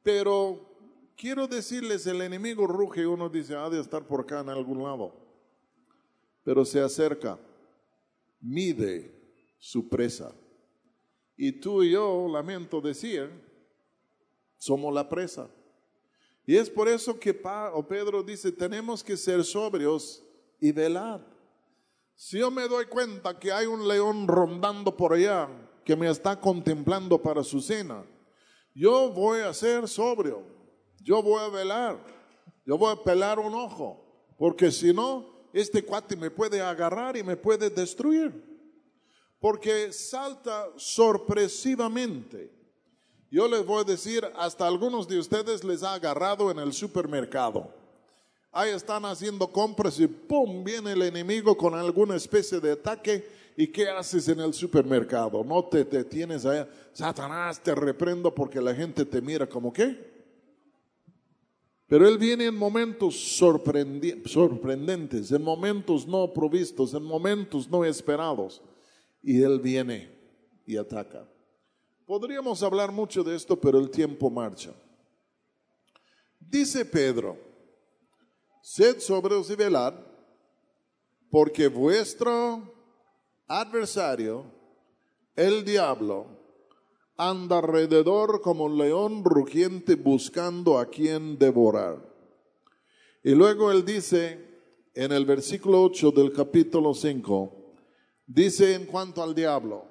Pero 0.04 0.75
quiero 1.16 1.48
decirles, 1.48 2.06
el 2.08 2.22
enemigo 2.22 2.68
ruge 2.68 3.02
y 3.02 3.06
uno 3.06 3.30
dice, 3.30 3.56
ha 3.56 3.70
de 3.70 3.80
estar 3.80 4.06
por 4.06 4.22
acá 4.22 4.42
en 4.42 4.50
algún 4.50 4.84
lado. 4.84 5.14
Pero 6.44 6.64
se 6.66 6.80
acerca, 6.80 7.40
mide 8.40 9.12
su 9.58 9.90
presa. 9.90 10.34
Y 11.36 11.54
tú 11.54 11.84
y 11.84 11.92
yo, 11.92 12.28
lamento 12.30 12.80
decir, 12.80 13.30
somos 14.58 14.94
la 14.94 15.10
presa. 15.10 15.50
Y 16.46 16.56
es 16.56 16.70
por 16.70 16.88
eso 16.88 17.20
que 17.20 17.34
Pedro 17.34 18.22
dice, 18.24 18.52
tenemos 18.52 19.04
que 19.04 19.18
ser 19.18 19.44
sobrios 19.44 20.24
y 20.60 20.72
velar. 20.72 21.26
Si 22.14 22.40
yo 22.40 22.52
me 22.52 22.68
doy 22.68 22.86
cuenta 22.86 23.38
que 23.38 23.52
hay 23.52 23.66
un 23.66 23.88
león 23.88 24.28
rondando 24.28 24.96
por 24.96 25.14
allá 25.14 25.50
que 25.84 25.96
me 25.96 26.10
está 26.10 26.40
contemplando 26.40 27.22
para 27.22 27.44
su 27.44 27.60
cena, 27.60 28.06
yo 28.74 29.12
voy 29.12 29.42
a 29.42 29.54
ser 29.54 29.88
sobrio, 29.88 30.55
yo 31.06 31.22
voy 31.22 31.42
a 31.42 31.48
velar, 31.48 31.98
yo 32.66 32.78
voy 32.78 32.92
a 32.92 33.02
pelar 33.02 33.40
un 33.40 33.54
ojo, 33.54 34.34
porque 34.38 34.72
si 34.72 34.92
no, 34.92 35.48
este 35.54 35.86
cuate 35.86 36.18
me 36.18 36.30
puede 36.30 36.60
agarrar 36.60 37.16
y 37.16 37.24
me 37.24 37.38
puede 37.38 37.70
destruir, 37.70 38.34
porque 39.40 39.94
salta 39.94 40.68
sorpresivamente. 40.76 42.52
Yo 43.32 43.48
les 43.48 43.66
voy 43.66 43.82
a 43.82 43.84
decir, 43.86 44.28
hasta 44.36 44.68
algunos 44.68 45.08
de 45.08 45.20
ustedes 45.20 45.64
les 45.64 45.84
ha 45.84 45.94
agarrado 45.94 46.52
en 46.52 46.60
el 46.60 46.74
supermercado 46.74 47.72
ahí 48.56 48.72
están 48.72 49.04
haciendo 49.04 49.52
compras 49.52 50.00
y 50.00 50.08
¡pum! 50.08 50.64
viene 50.64 50.94
el 50.94 51.02
enemigo 51.02 51.56
con 51.58 51.76
alguna 51.76 52.16
especie 52.16 52.60
de 52.62 52.72
ataque. 52.72 53.46
¿Y 53.58 53.68
qué 53.68 53.90
haces 53.90 54.28
en 54.30 54.40
el 54.40 54.54
supermercado? 54.54 55.44
No 55.44 55.64
te 55.66 55.84
detienes 55.84 56.46
allá. 56.46 56.68
Satanás, 56.94 57.62
te 57.62 57.76
reprendo 57.76 58.34
porque 58.34 58.60
la 58.62 58.74
gente 58.74 59.06
te 59.06 59.22
mira 59.22 59.48
como 59.48 59.72
qué. 59.72 60.15
Pero 61.88 62.08
Él 62.08 62.18
viene 62.18 62.46
en 62.46 62.56
momentos 62.56 63.16
sorprendentes, 63.36 65.32
en 65.32 65.44
momentos 65.44 66.08
no 66.08 66.34
provistos, 66.34 66.94
en 66.96 67.04
momentos 67.04 67.70
no 67.70 67.86
esperados. 67.86 68.62
Y 69.22 69.42
Él 69.42 69.60
viene 69.60 70.10
y 70.66 70.78
ataca. 70.78 71.28
Podríamos 72.06 72.64
hablar 72.64 72.92
mucho 72.92 73.24
de 73.24 73.36
esto, 73.36 73.60
pero 73.60 73.80
el 73.80 73.90
tiempo 73.90 74.30
marcha. 74.30 74.74
Dice 76.40 76.86
Pedro, 76.86 77.38
sed 78.62 79.00
sobrios 79.00 79.50
y 79.50 79.56
velad, 79.56 79.94
porque 81.30 81.68
vuestro 81.68 82.74
adversario, 83.48 84.46
el 85.36 85.66
diablo, 85.66 86.28
anda 87.18 87.60
alrededor 87.60 88.42
como 88.42 88.66
un 88.66 88.78
león 88.78 89.24
rugiente 89.24 89.96
buscando 89.96 90.78
a 90.78 90.88
quien 90.88 91.38
devorar. 91.38 92.02
Y 93.24 93.32
luego 93.32 93.72
él 93.72 93.86
dice 93.86 94.44
en 94.94 95.12
el 95.12 95.26
versículo 95.26 95.84
8 95.84 96.12
del 96.12 96.32
capítulo 96.32 96.94
5, 96.94 97.74
dice 98.28 98.74
en 98.74 98.86
cuanto 98.86 99.24
al 99.24 99.34
diablo, 99.34 99.86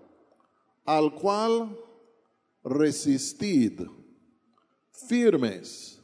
al 0.84 1.14
cual 1.14 1.78
resistid 2.62 3.82
firmes 4.90 6.00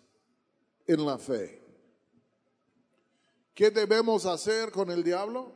en 0.86 1.06
la 1.06 1.18
fe 1.18 1.60
¿Qué 3.60 3.70
debemos 3.70 4.24
hacer 4.24 4.70
con 4.70 4.90
el 4.90 5.04
diablo? 5.04 5.52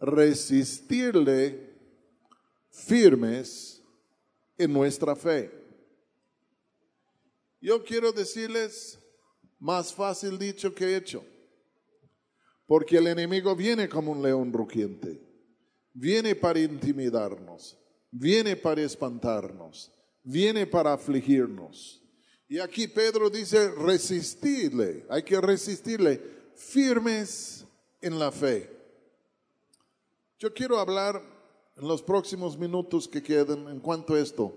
Resistirle 0.00 1.76
firmes 2.70 3.81
en 4.62 4.72
nuestra 4.72 5.14
fe. 5.16 5.50
Yo 7.60 7.84
quiero 7.84 8.12
decirles, 8.12 8.98
más 9.58 9.94
fácil 9.94 10.38
dicho 10.38 10.74
que 10.74 10.96
hecho, 10.96 11.24
porque 12.66 12.96
el 12.96 13.06
enemigo 13.06 13.54
viene 13.54 13.88
como 13.88 14.12
un 14.12 14.22
león 14.22 14.52
rugiente, 14.52 15.20
viene 15.92 16.34
para 16.34 16.58
intimidarnos, 16.58 17.78
viene 18.10 18.56
para 18.56 18.82
espantarnos, 18.82 19.92
viene 20.24 20.66
para 20.66 20.92
afligirnos. 20.92 22.02
Y 22.48 22.58
aquí 22.58 22.88
Pedro 22.88 23.30
dice, 23.30 23.70
resistirle, 23.70 25.06
hay 25.08 25.22
que 25.22 25.40
resistirle, 25.40 26.20
firmes 26.56 27.64
en 28.00 28.18
la 28.18 28.32
fe. 28.32 28.68
Yo 30.38 30.52
quiero 30.52 30.78
hablar 30.78 31.31
en 31.76 31.88
los 31.88 32.02
próximos 32.02 32.58
minutos 32.58 33.08
que 33.08 33.22
queden 33.22 33.68
en 33.68 33.80
cuanto 33.80 34.14
a 34.14 34.20
esto, 34.20 34.54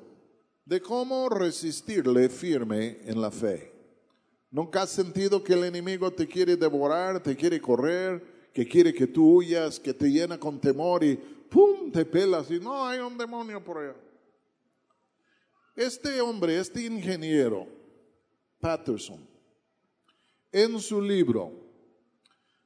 de 0.65 0.82
cómo 0.82 1.30
resistirle 1.30 2.30
firme 2.30 2.97
en 3.06 3.21
la 3.21 3.32
fe. 3.32 3.71
¿Nunca 4.51 4.84
has 4.84 4.89
sentido 4.89 5.43
que 5.43 5.54
el 5.54 5.65
enemigo 5.65 6.12
te 6.12 6.28
quiere 6.28 6.56
devorar, 6.56 7.21
te 7.21 7.36
quiere 7.36 7.60
correr, 7.62 8.49
que 8.54 8.67
quiere 8.67 8.93
que 8.93 9.08
tú 9.08 9.36
huyas, 9.36 9.80
que 9.80 9.93
te 9.93 10.10
llena 10.10 10.39
con 10.39 10.60
temor 10.60 11.04
y 11.04 11.15
¡pum! 11.15 11.91
te 11.91 12.06
pelas 12.06 12.49
y 12.49 12.60
no 12.60 12.86
hay 12.86 12.99
un 12.99 13.17
demonio 13.17 13.63
por 13.63 13.80
allá? 13.80 13.95
Este 15.75 16.21
hombre, 16.21 16.58
este 16.58 16.86
ingeniero, 16.86 17.67
Patterson, 18.62 19.28
en 20.51 20.80
su 20.80 21.01
libro, 21.01 21.51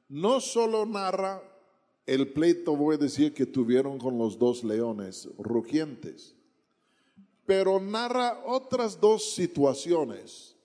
no 0.08 0.40
solo 0.40 0.86
narra 0.86 1.42
el 2.10 2.32
pleito, 2.32 2.74
voy 2.74 2.96
a 2.96 2.98
decir, 2.98 3.32
que 3.32 3.46
tuvieron 3.46 3.96
con 3.96 4.18
los 4.18 4.36
dos 4.36 4.64
leones 4.64 5.28
rugientes. 5.38 6.34
Pero 7.46 7.78
narra 7.78 8.42
otras 8.46 9.00
dos 9.00 9.32
situaciones. 9.32 10.56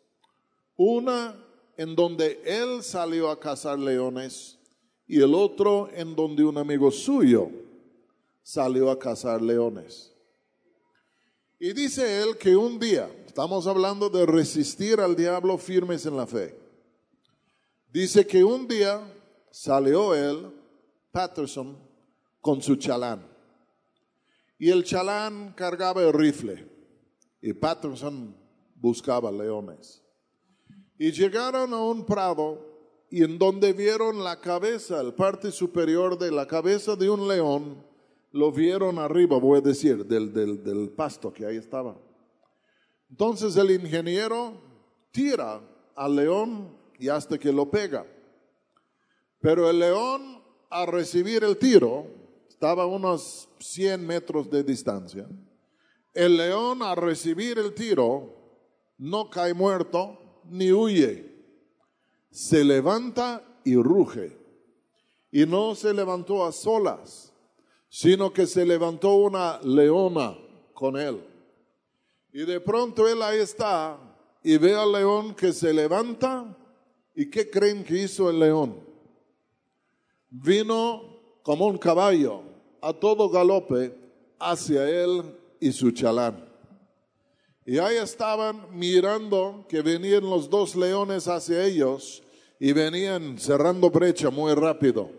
Una 0.76 1.36
en 1.78 1.96
donde 1.96 2.42
él 2.44 2.82
salió 2.82 3.30
a 3.30 3.40
cazar 3.40 3.78
leones 3.78 4.58
y 5.06 5.22
el 5.22 5.36
otro 5.36 5.88
en 5.94 6.16
donde 6.16 6.44
un 6.44 6.58
amigo 6.58 6.90
suyo 6.90 7.52
salió 8.42 8.90
a 8.90 8.98
cazar 8.98 9.40
leones. 9.40 10.12
Y 11.60 11.74
dice 11.74 12.24
él 12.24 12.38
que 12.40 12.56
un 12.56 12.80
día, 12.80 13.08
estamos 13.28 13.68
hablando 13.68 14.10
de 14.10 14.26
resistir 14.26 15.00
al 15.00 15.16
diablo 15.16 15.60
firmes 15.60 16.08
en 16.08 16.18
la 16.18 16.26
fe, 16.26 16.58
dice 17.94 18.26
que 18.26 18.44
un 18.44 18.68
día 18.68 19.00
salió 19.52 20.16
él, 20.16 20.52
Patterson, 21.16 21.78
con 22.42 22.62
su 22.62 22.76
chalán. 22.76 23.26
Y 24.60 24.70
el 24.70 24.84
chalán 24.84 25.54
cargaba 25.54 26.02
el 26.02 26.12
rifle 26.12 26.68
y 27.42 27.54
Patterson 27.54 28.36
buscaba 28.76 29.32
leones. 29.32 30.04
Y 31.00 31.14
llegaron 31.14 31.74
a 31.74 31.80
un 31.80 32.06
prado 32.06 33.06
y 33.10 33.24
en 33.24 33.40
donde 33.40 33.72
vieron 33.72 34.26
la 34.26 34.42
cabeza, 34.42 35.00
el 35.00 35.14
parte 35.14 35.54
superior 35.54 36.20
de 36.20 36.32
la 36.32 36.46
cabeza 36.48 36.98
de 36.98 37.10
un 37.10 37.30
león, 37.30 37.82
lo 38.34 38.52
vieron 38.52 39.00
arriba, 39.00 39.40
voy 39.40 39.60
a 39.60 39.62
decir, 39.62 40.06
del, 40.06 40.34
del, 40.34 40.62
del 40.66 40.90
pasto 40.90 41.32
que 41.32 41.46
ahí 41.46 41.56
estaba. 41.56 41.98
Entonces 43.10 43.56
el 43.56 43.72
ingeniero 43.72 44.62
tira 45.12 45.62
al 45.96 46.14
león 46.14 46.78
y 47.00 47.08
hasta 47.08 47.38
que 47.38 47.54
lo 47.54 47.72
pega. 47.72 48.06
Pero 49.40 49.70
el 49.70 49.80
león, 49.80 50.44
al 50.70 50.88
recibir 50.88 51.44
el 51.44 51.58
tiro, 51.58 52.08
estaba 52.48 52.84
a 52.84 52.88
unos 52.88 53.50
100 53.60 54.06
metros 54.06 54.50
de 54.50 54.64
distancia. 54.64 55.28
El 56.14 56.38
león, 56.38 56.82
al 56.82 56.96
recibir 56.98 57.58
el 57.58 57.74
tiro, 57.74 58.34
no 58.98 59.30
cae 59.30 59.54
muerto 59.54 60.42
ni 60.50 60.72
huye 60.72 61.36
se 62.36 62.66
levanta 62.66 63.42
y 63.64 63.78
ruge. 63.78 64.38
Y 65.32 65.46
no 65.46 65.74
se 65.74 65.94
levantó 65.94 66.46
a 66.46 66.52
solas, 66.52 67.32
sino 67.88 68.34
que 68.34 68.46
se 68.46 68.66
levantó 68.66 69.16
una 69.16 69.62
leona 69.62 70.38
con 70.74 70.98
él. 70.98 71.24
Y 72.34 72.40
de 72.46 72.60
pronto 72.60 73.08
él 73.08 73.22
ahí 73.22 73.40
está 73.40 73.98
y 74.44 74.58
ve 74.58 74.76
al 74.76 74.92
león 74.92 75.34
que 75.34 75.54
se 75.54 75.74
levanta. 75.74 76.58
¿Y 77.16 77.30
qué 77.30 77.50
creen 77.50 77.86
que 77.86 78.00
hizo 78.00 78.30
el 78.30 78.40
león? 78.40 78.82
Vino 80.30 81.02
como 81.44 81.68
un 81.68 81.78
caballo 81.78 82.44
a 82.82 82.94
todo 82.94 83.30
galope 83.30 83.94
hacia 84.40 84.90
él 84.90 85.38
y 85.60 85.72
su 85.72 85.92
chalán. 85.92 86.46
Y 87.66 87.80
ahí 87.80 87.98
estaban 87.98 88.68
mirando 88.78 89.66
que 89.68 89.82
venían 89.82 90.30
los 90.30 90.50
dos 90.50 90.76
leones 90.76 91.28
hacia 91.28 91.64
ellos 91.66 92.22
y 92.60 92.74
venían 92.74 93.40
cerrando 93.40 93.90
brecha 93.90 94.30
muy 94.30 94.54
rápido, 94.54 95.10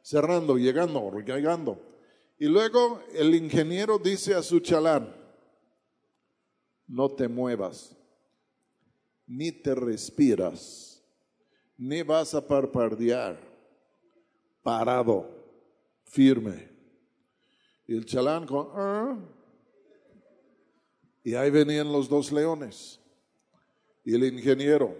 cerrando, 0.00 0.56
llegando, 0.56 1.10
llegando. 1.20 1.78
Y 2.38 2.46
luego 2.46 3.02
el 3.12 3.34
ingeniero 3.34 3.98
dice 3.98 4.34
a 4.34 4.42
su 4.42 4.60
chalán, 4.60 5.14
no 6.86 7.10
te 7.10 7.28
muevas, 7.28 7.94
ni 9.26 9.52
te 9.52 9.74
respiras, 9.74 11.02
ni 11.76 12.02
vas 12.02 12.34
a 12.34 12.46
parpadear, 12.46 13.38
parado, 14.62 15.28
firme. 16.04 16.70
Y 17.86 17.96
el 17.96 18.06
chalán 18.06 18.46
con, 18.46 18.68
ah". 18.74 19.18
y 21.24 21.34
ahí 21.34 21.50
venían 21.50 21.92
los 21.92 22.08
dos 22.08 22.32
leones. 22.32 23.00
Y 24.04 24.14
el 24.14 24.24
ingeniero, 24.24 24.96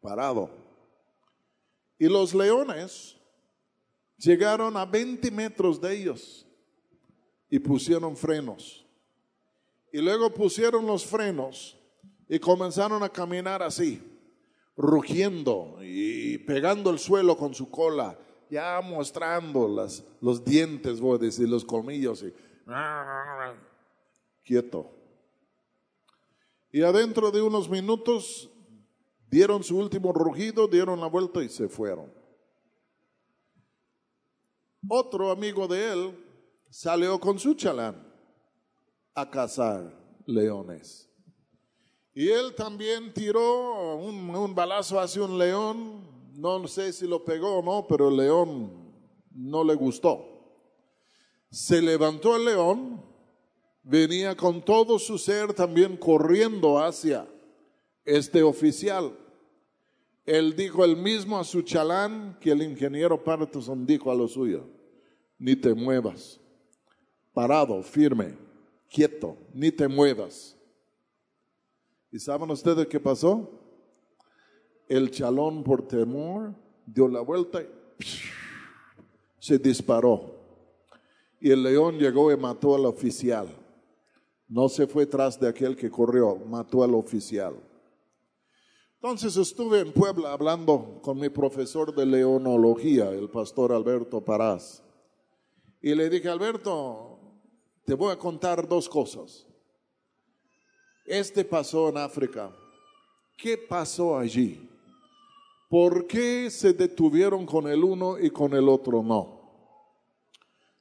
parado 0.00 0.66
y 1.98 2.08
los 2.08 2.34
leones 2.34 3.16
llegaron 4.18 4.76
a 4.76 4.84
20 4.84 5.30
metros 5.30 5.80
de 5.80 5.96
ellos 5.96 6.46
y 7.48 7.58
pusieron 7.58 8.16
frenos. 8.16 8.86
Y 9.92 9.98
luego 10.00 10.32
pusieron 10.32 10.86
los 10.86 11.06
frenos 11.06 11.78
y 12.28 12.38
comenzaron 12.38 13.02
a 13.02 13.08
caminar 13.08 13.62
así, 13.62 14.02
rugiendo 14.76 15.78
y 15.80 16.38
pegando 16.38 16.90
el 16.90 16.98
suelo 16.98 17.36
con 17.36 17.54
su 17.54 17.70
cola, 17.70 18.18
ya 18.50 18.80
mostrando 18.80 19.68
las, 19.68 20.04
los 20.20 20.44
dientes, 20.44 21.00
voy 21.00 21.16
a 21.16 21.18
decir, 21.18 21.48
los 21.48 21.64
colmillos. 21.64 22.22
Y, 22.22 22.32
quieto. 24.44 24.90
Y 26.72 26.82
adentro 26.82 27.30
de 27.30 27.42
unos 27.42 27.68
minutos 27.68 28.50
Dieron 29.28 29.64
su 29.64 29.76
último 29.78 30.12
rugido, 30.12 30.68
dieron 30.68 31.00
la 31.00 31.08
vuelta 31.08 31.42
y 31.42 31.48
se 31.48 31.68
fueron. 31.68 32.12
Otro 34.88 35.30
amigo 35.30 35.66
de 35.66 35.92
él 35.92 36.24
salió 36.70 37.18
con 37.18 37.38
su 37.38 37.54
chalán 37.54 38.06
a 39.14 39.28
cazar 39.28 39.92
leones. 40.26 41.10
Y 42.14 42.28
él 42.28 42.54
también 42.54 43.12
tiró 43.12 43.96
un, 43.96 44.54
balazo 44.54 44.98
hacia 45.00 45.22
un 45.22 45.36
león. 45.36 46.15
No 46.36 46.68
sé 46.68 46.92
si 46.92 47.06
lo 47.06 47.24
pegó 47.24 47.58
o 47.58 47.62
no, 47.62 47.86
pero 47.88 48.10
el 48.10 48.16
león 48.18 48.70
no 49.30 49.64
le 49.64 49.74
gustó. 49.74 50.22
Se 51.50 51.80
levantó 51.80 52.36
el 52.36 52.44
león, 52.44 53.02
venía 53.82 54.36
con 54.36 54.62
todo 54.62 54.98
su 54.98 55.16
ser 55.16 55.54
también 55.54 55.96
corriendo 55.96 56.78
hacia 56.78 57.26
este 58.04 58.42
oficial. 58.42 59.16
Él 60.26 60.54
dijo 60.54 60.84
el 60.84 60.96
mismo 60.96 61.38
a 61.38 61.44
su 61.44 61.62
chalán 61.62 62.36
que 62.38 62.50
el 62.50 62.62
ingeniero 62.62 63.24
Patterson 63.24 63.86
dijo 63.86 64.10
a 64.10 64.14
lo 64.14 64.28
suyo. 64.28 64.68
Ni 65.38 65.56
te 65.56 65.72
muevas. 65.72 66.38
Parado, 67.32 67.82
firme, 67.82 68.34
quieto, 68.90 69.38
ni 69.54 69.70
te 69.70 69.88
muevas. 69.88 70.54
¿Y 72.12 72.18
saben 72.18 72.50
ustedes 72.50 72.86
qué 72.88 73.00
pasó? 73.00 73.65
El 74.88 75.10
chalón 75.10 75.64
por 75.64 75.86
temor 75.86 76.54
dio 76.86 77.08
la 77.08 77.20
vuelta 77.20 77.62
y 77.62 77.66
se 79.38 79.58
disparó. 79.58 80.36
Y 81.40 81.50
el 81.50 81.62
león 81.62 81.98
llegó 81.98 82.32
y 82.32 82.36
mató 82.36 82.74
al 82.74 82.86
oficial. 82.86 83.48
No 84.48 84.68
se 84.68 84.86
fue 84.86 85.06
tras 85.06 85.40
de 85.40 85.48
aquel 85.48 85.76
que 85.76 85.90
corrió, 85.90 86.36
mató 86.36 86.84
al 86.84 86.94
oficial. 86.94 87.54
Entonces 88.94 89.36
estuve 89.36 89.80
en 89.80 89.92
Puebla 89.92 90.32
hablando 90.32 91.00
con 91.02 91.18
mi 91.18 91.28
profesor 91.28 91.94
de 91.94 92.06
leonología, 92.06 93.10
el 93.10 93.28
pastor 93.28 93.72
Alberto 93.72 94.20
Parás. 94.24 94.82
Y 95.82 95.94
le 95.94 96.08
dije, 96.08 96.28
Alberto, 96.28 97.18
te 97.84 97.94
voy 97.94 98.12
a 98.12 98.18
contar 98.18 98.66
dos 98.66 98.88
cosas. 98.88 99.46
Este 101.04 101.44
pasó 101.44 101.88
en 101.88 101.98
África. 101.98 102.50
¿Qué 103.36 103.58
pasó 103.58 104.18
allí? 104.18 104.68
¿Por 105.68 106.06
qué 106.06 106.48
se 106.50 106.72
detuvieron 106.72 107.44
con 107.44 107.66
el 107.66 107.82
uno 107.82 108.18
y 108.18 108.30
con 108.30 108.54
el 108.54 108.68
otro 108.68 109.02
no? 109.02 109.36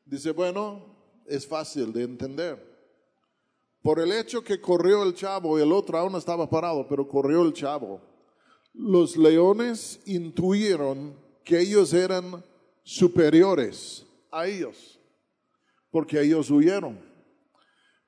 Dice, 0.05 0.31
bueno, 0.31 0.85
es 1.25 1.47
fácil 1.47 1.91
de 1.91 2.03
entender. 2.03 2.75
Por 3.81 3.99
el 3.99 4.11
hecho 4.11 4.43
que 4.43 4.61
corrió 4.61 5.03
el 5.03 5.15
chavo 5.15 5.57
y 5.57 5.61
el 5.61 5.71
otro 5.71 5.97
aún 5.97 6.15
estaba 6.15 6.49
parado, 6.49 6.87
pero 6.87 7.07
corrió 7.07 7.43
el 7.43 7.53
chavo. 7.53 8.01
Los 8.73 9.17
leones 9.17 10.01
intuyeron 10.05 11.15
que 11.43 11.59
ellos 11.59 11.93
eran 11.93 12.43
superiores 12.83 14.05
a 14.31 14.47
ellos, 14.47 14.99
porque 15.89 16.21
ellos 16.21 16.51
huyeron. 16.51 16.99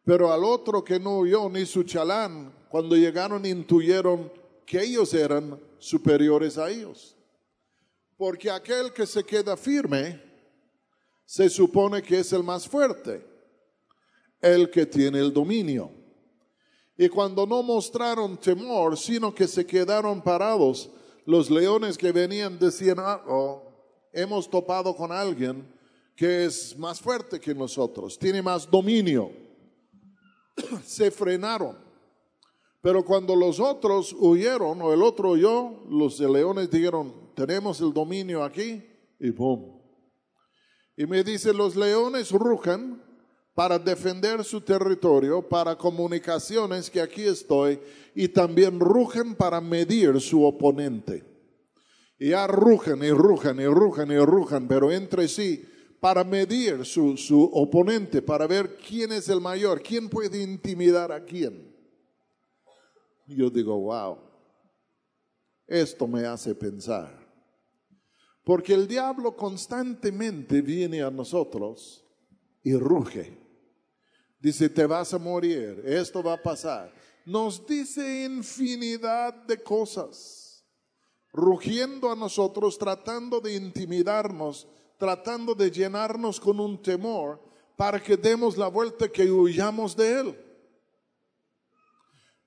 Pero 0.04 0.32
al 0.32 0.44
otro 0.44 0.84
que 0.84 1.00
no 1.00 1.20
huyó, 1.20 1.50
ni 1.50 1.66
su 1.66 1.84
chalán, 1.84 2.54
cuando 2.70 2.96
llegaron 2.96 3.46
intuyeron 3.46 4.32
que 4.68 4.82
ellos 4.82 5.14
eran 5.14 5.58
superiores 5.80 6.58
a 6.58 6.70
ellos. 6.70 7.16
Porque 8.18 8.52
aquel 8.52 8.92
que 8.92 9.08
se 9.08 9.24
queda 9.24 9.56
firme 9.56 10.22
se 11.26 11.50
supone 11.50 12.04
que 12.04 12.20
es 12.20 12.34
el 12.34 12.44
más 12.44 12.68
fuerte 12.68 13.26
el 14.42 14.70
que 14.70 14.86
tiene 14.86 15.20
el 15.20 15.34
dominio. 15.34 15.90
Y 16.98 17.08
cuando 17.08 17.48
no 17.48 17.64
mostraron 17.64 18.38
temor, 18.38 18.98
sino 18.98 19.34
que 19.34 19.48
se 19.48 19.66
quedaron 19.66 20.22
parados, 20.22 20.90
los 21.26 21.50
leones 21.50 21.98
que 21.98 22.12
venían 22.12 22.60
decían, 22.60 22.98
hemos 24.12 24.50
topado 24.50 24.96
con 24.96 25.12
alguien 25.12 25.66
que 26.16 26.46
es 26.46 26.78
más 26.78 27.00
fuerte 27.00 27.40
que 27.40 27.56
nosotros, 27.56 28.20
tiene 28.20 28.42
más 28.42 28.70
dominio. 28.70 29.32
se 30.84 31.10
frenaron. 31.10 31.87
Pero 32.88 33.04
cuando 33.04 33.36
los 33.36 33.60
otros 33.60 34.16
huyeron, 34.18 34.82
o 34.82 34.94
el 34.94 35.02
otro 35.02 35.32
huyó, 35.32 35.74
los 35.90 36.22
leones 36.22 36.72
dijeron, 36.72 37.14
tenemos 37.36 37.82
el 37.82 37.92
dominio 37.92 38.46
aquí, 38.46 38.82
y 39.20 39.30
boom. 39.30 39.78
Y 40.96 41.06
me 41.06 41.22
dice, 41.22 41.54
los 41.54 41.76
leones 41.76 42.32
rugen 42.32 43.02
para 43.54 43.78
defender 43.78 44.42
su 44.46 44.62
territorio, 44.62 45.42
para 45.42 45.78
comunicaciones 45.78 46.90
que 46.90 47.02
aquí 47.02 47.24
estoy, 47.24 47.78
y 48.16 48.30
también 48.30 48.80
rugen 48.80 49.36
para 49.36 49.60
medir 49.60 50.22
su 50.22 50.46
oponente. 50.46 51.26
Y 52.18 52.30
ya 52.30 52.48
rugen 52.48 53.04
y 53.04 53.12
rugen 53.12 53.60
y 53.60 53.68
rugen 53.68 54.12
y 54.12 54.20
rugen, 54.20 54.66
pero 54.66 54.94
entre 54.94 55.28
sí, 55.28 55.62
para 56.00 56.24
medir 56.24 56.86
su, 56.86 57.18
su 57.18 57.52
oponente, 57.52 58.22
para 58.22 58.48
ver 58.48 58.78
quién 58.78 59.12
es 59.12 59.28
el 59.28 59.42
mayor, 59.42 59.82
quién 59.82 60.08
puede 60.08 60.42
intimidar 60.42 61.12
a 61.12 61.26
quién. 61.26 61.67
Yo 63.28 63.50
digo, 63.50 63.78
wow, 63.80 64.18
esto 65.68 66.08
me 66.08 66.26
hace 66.26 66.56
pensar. 66.56 67.28
Porque 68.44 68.74
el 68.74 68.88
diablo 68.88 69.36
constantemente 69.36 70.62
viene 70.62 71.02
a 71.02 71.12
nosotros 71.12 72.06
y 72.64 72.74
ruge 72.76 73.48
Dice, 74.40 74.70
te 74.70 74.86
vas 74.86 75.14
a 75.14 75.18
morir, 75.18 75.82
esto 75.86 76.22
va 76.22 76.34
a 76.34 76.42
pasar. 76.42 76.94
Nos 77.26 77.66
dice 77.66 78.24
infinidad 78.24 79.34
de 79.34 79.62
cosas, 79.62 80.64
rugiendo 81.34 82.12
a 82.12 82.16
nosotros, 82.16 82.78
tratando 82.78 83.42
de 83.42 83.56
intimidarnos, 83.56 84.68
tratando 84.98 85.56
de 85.56 85.72
llenarnos 85.72 86.40
con 86.40 86.60
un 86.60 86.82
temor 86.82 87.42
para 87.76 88.02
que 88.02 88.16
demos 88.16 88.58
la 88.58 88.68
vuelta, 88.68 89.10
que 89.10 89.30
huyamos 89.30 89.96
de 89.96 90.20
él. 90.20 90.47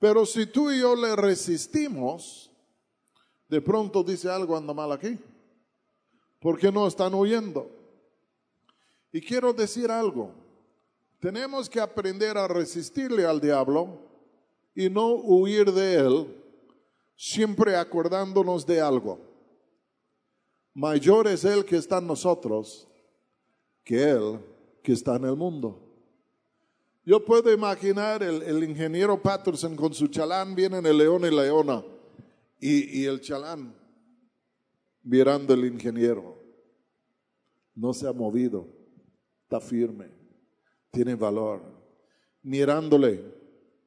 Pero 0.01 0.27
si 0.27 0.47
tú 0.47 0.71
y 0.73 0.81
yo 0.81 0.97
le 0.97 1.15
resistimos, 1.15 2.51
de 3.49 3.61
pronto 3.61 4.03
dice 4.03 4.29
algo 4.29 4.57
anda 4.57 4.75
mal 4.75 4.91
aquí. 4.91 5.17
porque 6.41 6.73
no 6.73 6.87
están 6.87 7.13
huyendo? 7.13 7.71
Y 9.13 9.21
quiero 9.21 9.53
decir 9.53 9.91
algo. 9.91 10.33
Tenemos 11.21 11.69
que 11.69 11.79
aprender 11.79 12.39
a 12.39 12.49
resistirle 12.49 13.27
al 13.27 13.39
diablo 13.43 13.99
y 14.75 14.89
no 14.89 15.13
huir 15.13 15.71
de 15.71 15.97
él, 15.97 16.43
siempre 17.15 17.77
acordándonos 17.77 18.65
de 18.65 18.81
algo. 18.81 19.19
Mayor 20.73 21.29
es 21.29 21.45
Él 21.45 21.65
que 21.65 21.77
está 21.77 21.99
en 21.99 22.07
nosotros 22.07 22.89
que 23.85 24.03
Él 24.03 24.41
que 24.83 24.93
está 24.93 25.17
en 25.17 25.25
el 25.25 25.37
mundo. 25.37 25.90
Yo 27.05 27.25
puedo 27.25 27.53
imaginar 27.53 28.23
el, 28.23 28.63
ingeniero 28.63 29.21
Patterson 29.21 29.75
con 29.75 29.95
su 29.95 30.07
chalán, 30.09 30.55
vienen 30.55 30.85
el 30.87 30.99
león 30.99 31.25
y 31.25 31.31
leona, 31.31 31.83
y, 32.59 33.05
el 33.05 33.21
chalán 33.21 33.75
mirando 35.03 35.55
el 35.55 35.65
ingeniero. 35.65 36.39
No 37.75 37.95
se 37.95 38.07
ha 38.07 38.13
movido, 38.13 38.69
está 39.45 39.61
firme 39.61 40.21
tiene 40.91 41.15
valor. 41.15 41.63
Mirándole, 42.43 43.23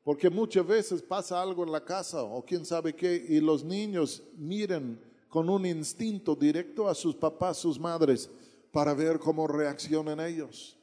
porque 0.03 0.29
muchas 0.29 0.65
veces 0.65 1.01
pasa 1.01 1.41
algo 1.41 1.63
en 1.63 1.71
la 1.71 1.83
casa 1.83 2.23
o 2.23 2.43
quién 2.45 2.65
sabe 2.65 2.93
qué, 2.93 3.25
y 3.29 3.39
los 3.39 3.63
niños 3.63 4.23
miran 4.37 4.99
con 5.27 5.49
un 5.49 5.65
instinto 5.65 6.35
directo 6.35 6.87
a 6.87 6.93
sus 6.93 7.15
papás, 7.15 7.57
sus 7.57 7.79
madres, 7.79 8.29
para 8.71 8.93
ver 8.93 9.17
cómo 9.17 9.47
reaccionan 9.47 10.19
ellos. 10.19 10.77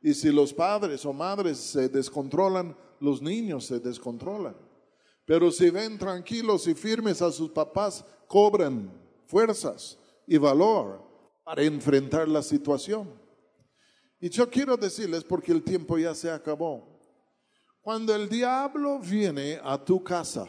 Y 0.00 0.14
si 0.14 0.30
los 0.30 0.52
padres 0.52 1.04
o 1.04 1.12
madres 1.12 1.58
se 1.58 1.88
descontrolan, 1.88 2.76
los 3.00 3.20
niños 3.20 3.66
se 3.66 3.80
descontrolan. 3.80 4.56
Pero 5.24 5.50
si 5.50 5.70
ven 5.70 5.98
tranquilos 5.98 6.66
y 6.66 6.74
firmes 6.74 7.22
a 7.22 7.30
sus 7.30 7.50
papás, 7.50 8.04
cobran 8.26 8.90
fuerzas 9.26 9.98
y 10.26 10.38
valor 10.38 11.02
para 11.44 11.62
enfrentar 11.62 12.28
la 12.28 12.42
situación. 12.42 13.08
Y 14.18 14.28
yo 14.28 14.48
quiero 14.50 14.76
decirles, 14.76 15.24
porque 15.24 15.52
el 15.52 15.62
tiempo 15.62 15.98
ya 15.98 16.14
se 16.14 16.30
acabó, 16.30 17.00
cuando 17.80 18.14
el 18.14 18.28
diablo 18.28 18.98
viene 18.98 19.58
a 19.62 19.82
tu 19.82 20.02
casa, 20.04 20.46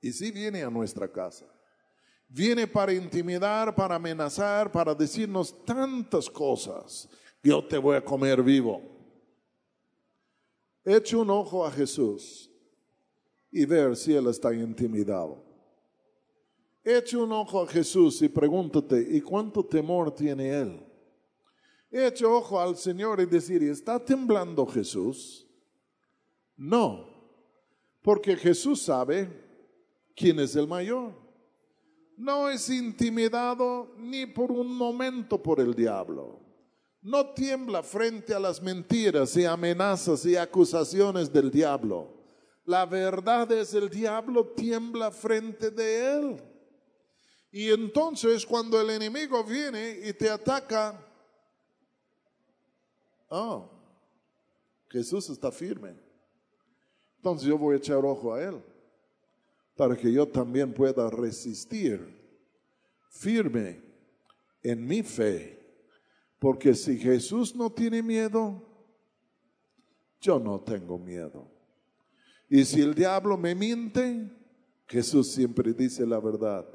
y 0.00 0.12
si 0.12 0.30
viene 0.30 0.62
a 0.62 0.70
nuestra 0.70 1.10
casa, 1.10 1.46
viene 2.28 2.66
para 2.66 2.92
intimidar, 2.92 3.74
para 3.74 3.94
amenazar, 3.94 4.70
para 4.70 4.94
decirnos 4.94 5.64
tantas 5.64 6.28
cosas, 6.28 7.08
yo 7.46 7.64
te 7.64 7.78
voy 7.78 7.96
a 7.96 8.04
comer 8.04 8.42
vivo. 8.42 8.82
Eche 10.84 11.16
un 11.16 11.30
ojo 11.30 11.64
a 11.64 11.70
Jesús 11.70 12.50
y 13.52 13.64
ver 13.64 13.96
si 13.96 14.14
Él 14.14 14.26
está 14.26 14.52
intimidado. 14.52 15.44
Eche 16.82 17.16
un 17.16 17.30
ojo 17.30 17.62
a 17.62 17.66
Jesús 17.66 18.20
y 18.22 18.28
pregúntate, 18.28 19.00
¿y 19.10 19.20
cuánto 19.20 19.64
temor 19.64 20.12
tiene 20.12 20.50
Él? 20.50 20.82
He 21.90 22.06
hecho 22.06 22.32
ojo 22.32 22.60
al 22.60 22.76
Señor 22.76 23.20
y 23.20 23.26
decir, 23.26 23.62
¿está 23.62 24.04
temblando 24.04 24.66
Jesús? 24.66 25.46
No, 26.56 27.06
porque 28.02 28.36
Jesús 28.36 28.82
sabe 28.82 29.28
quién 30.16 30.40
es 30.40 30.56
el 30.56 30.66
mayor. 30.66 31.14
No 32.16 32.48
es 32.48 32.68
intimidado 32.70 33.94
ni 33.98 34.26
por 34.26 34.50
un 34.50 34.74
momento 34.76 35.40
por 35.40 35.60
el 35.60 35.74
diablo. 35.74 36.45
No 37.06 37.26
tiembla 37.26 37.84
frente 37.84 38.34
a 38.34 38.40
las 38.40 38.60
mentiras 38.60 39.36
y 39.36 39.44
amenazas 39.44 40.26
y 40.26 40.34
acusaciones 40.34 41.32
del 41.32 41.52
diablo. 41.52 42.12
La 42.64 42.84
verdad 42.84 43.52
es 43.52 43.74
el 43.74 43.88
diablo 43.88 44.48
tiembla 44.48 45.12
frente 45.12 45.70
de 45.70 46.16
él. 46.16 46.42
Y 47.52 47.70
entonces 47.70 48.44
cuando 48.44 48.80
el 48.80 48.90
enemigo 48.90 49.44
viene 49.44 50.00
y 50.02 50.12
te 50.14 50.28
ataca, 50.28 51.00
Oh, 53.28 53.70
Jesús 54.88 55.30
está 55.30 55.52
firme. 55.52 55.94
Entonces 57.18 57.46
yo 57.46 57.56
voy 57.56 57.74
a 57.74 57.78
echar 57.78 58.04
ojo 58.04 58.34
a 58.34 58.42
Él 58.42 58.60
para 59.76 59.96
que 59.96 60.12
yo 60.12 60.26
también 60.26 60.74
pueda 60.74 61.08
resistir 61.08 62.04
firme 63.10 63.80
en 64.60 64.84
mi 64.84 65.04
fe. 65.04 65.65
Porque 66.38 66.74
si 66.74 66.98
Jesús 66.98 67.54
no 67.54 67.70
tiene 67.70 68.02
miedo, 68.02 68.62
yo 70.20 70.38
no 70.38 70.60
tengo 70.60 70.98
miedo. 70.98 71.50
Y 72.48 72.64
si 72.64 72.80
el 72.80 72.94
diablo 72.94 73.36
me 73.36 73.54
miente, 73.54 74.30
Jesús 74.86 75.32
siempre 75.32 75.72
dice 75.72 76.06
la 76.06 76.20
verdad. 76.20 76.66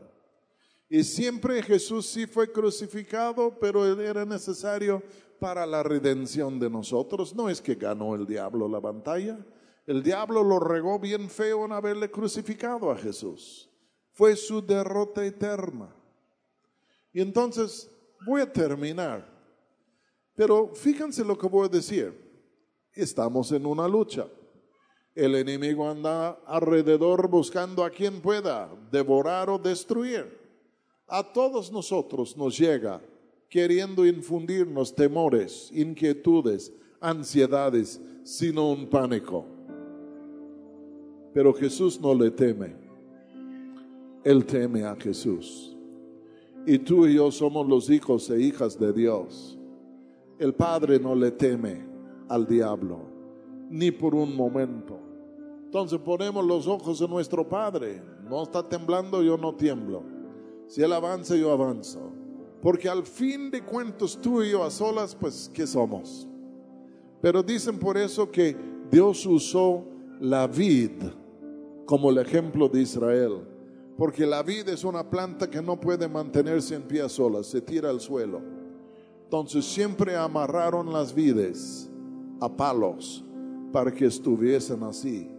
Y 0.90 1.04
siempre 1.04 1.64
Jesús 1.64 2.06
sí 2.08 2.28
fue 2.28 2.52
crucificado, 2.52 3.58
pero 3.60 3.86
era 4.02 4.26
necesario 4.26 5.02
para 5.40 5.66
la 5.66 5.84
redención 5.84 6.60
de 6.60 6.70
nosotros. 6.70 7.34
No 7.34 7.50
es 7.50 7.62
que 7.62 7.76
ganó 7.76 8.14
el 8.14 8.28
diablo 8.28 8.68
la 8.68 8.80
batalla. 8.80 9.40
El 9.88 10.04
diablo 10.04 10.44
lo 10.44 10.60
regó 10.60 11.00
bien 11.00 11.30
feo 11.30 11.66
en 11.66 11.72
haberle 11.72 12.12
crucificado 12.12 12.92
a 12.92 12.98
Jesús. 12.98 13.70
Fue 14.12 14.36
su 14.36 14.62
derrota 14.62 15.26
eterna. 15.26 15.96
Y 17.14 17.22
entonces 17.22 17.90
voy 18.26 18.42
a 18.42 18.52
terminar. 18.52 19.31
Pero 20.42 20.72
fíjense 20.74 21.24
lo 21.24 21.38
que 21.38 21.48
voy 21.48 21.68
a 21.68 21.70
decir. 21.70 22.12
Estamos 22.96 23.52
en 23.52 23.64
una 23.64 23.88
lucha. 23.88 24.26
El 25.14 25.36
enemigo 25.36 25.88
anda 25.88 26.32
alrededor 26.48 27.30
buscando 27.30 27.84
a 27.84 27.92
quien 27.92 28.20
pueda 28.22 28.68
devorar 28.92 29.52
o 29.52 29.60
destruir. 29.60 30.36
A 31.06 31.22
todos 31.32 31.72
nosotros 31.72 32.36
nos 32.36 32.58
llega 32.58 33.00
queriendo 33.50 34.04
infundirnos 34.04 34.96
temores, 34.96 35.70
inquietudes, 35.76 36.74
ansiedades, 37.00 38.02
sino 38.24 38.72
un 38.72 38.90
pánico. 38.90 39.46
Pero 41.36 41.54
Jesús 41.54 42.02
no 42.02 42.16
le 42.16 42.32
teme. 42.32 42.76
Él 44.24 44.44
teme 44.44 44.86
a 44.86 44.96
Jesús. 44.96 45.78
Y 46.66 46.80
tú 46.80 47.06
y 47.06 47.14
yo 47.14 47.30
somos 47.30 47.68
los 47.68 47.92
hijos 47.92 48.28
e 48.32 48.42
hijas 48.42 48.80
de 48.80 48.92
Dios. 48.92 49.60
El 50.42 50.56
Padre 50.56 51.00
no 51.00 51.14
le 51.14 51.30
teme 51.30 51.86
al 52.28 52.48
diablo, 52.48 52.98
ni 53.70 53.92
por 53.92 54.16
un 54.16 54.36
momento. 54.36 54.98
Entonces 55.66 56.00
ponemos 56.00 56.44
los 56.44 56.66
ojos 56.66 57.00
en 57.00 57.12
nuestro 57.12 57.48
Padre. 57.48 58.02
No 58.28 58.42
está 58.42 58.68
temblando, 58.68 59.22
yo 59.22 59.38
no 59.38 59.54
tiemblo. 59.54 60.02
Si 60.66 60.82
Él 60.82 60.94
avanza, 60.94 61.36
yo 61.36 61.52
avanzo. 61.52 62.12
Porque 62.60 62.90
al 62.90 63.04
fin 63.04 63.52
de 63.52 63.64
cuentos 63.64 64.18
tú 64.20 64.42
y 64.42 64.50
yo 64.50 64.64
a 64.64 64.72
solas, 64.72 65.14
pues, 65.14 65.48
¿qué 65.54 65.68
somos? 65.68 66.28
Pero 67.22 67.44
dicen 67.44 67.78
por 67.78 67.96
eso 67.96 68.32
que 68.32 68.58
Dios 68.90 69.24
usó 69.28 69.86
la 70.20 70.48
vid 70.48 71.04
como 71.86 72.10
el 72.10 72.18
ejemplo 72.18 72.68
de 72.68 72.82
Israel. 72.82 73.44
Porque 73.96 74.26
la 74.26 74.42
vid 74.42 74.70
es 74.70 74.84
una 74.84 75.08
planta 75.08 75.48
que 75.48 75.62
no 75.62 75.80
puede 75.80 76.08
mantenerse 76.08 76.74
en 76.74 76.82
pie 76.82 77.08
sola, 77.10 77.44
se 77.44 77.62
tira 77.62 77.92
al 77.92 78.02
suelo. 78.02 78.61
Entonces 79.32 79.64
siempre 79.64 80.18
amarraron 80.18 80.92
las 80.92 81.16
vides 81.16 81.90
a 82.42 82.50
palos 82.50 83.24
para 83.72 83.90
que 83.90 84.06
estuviesen 84.06 84.84
así. 84.84 85.32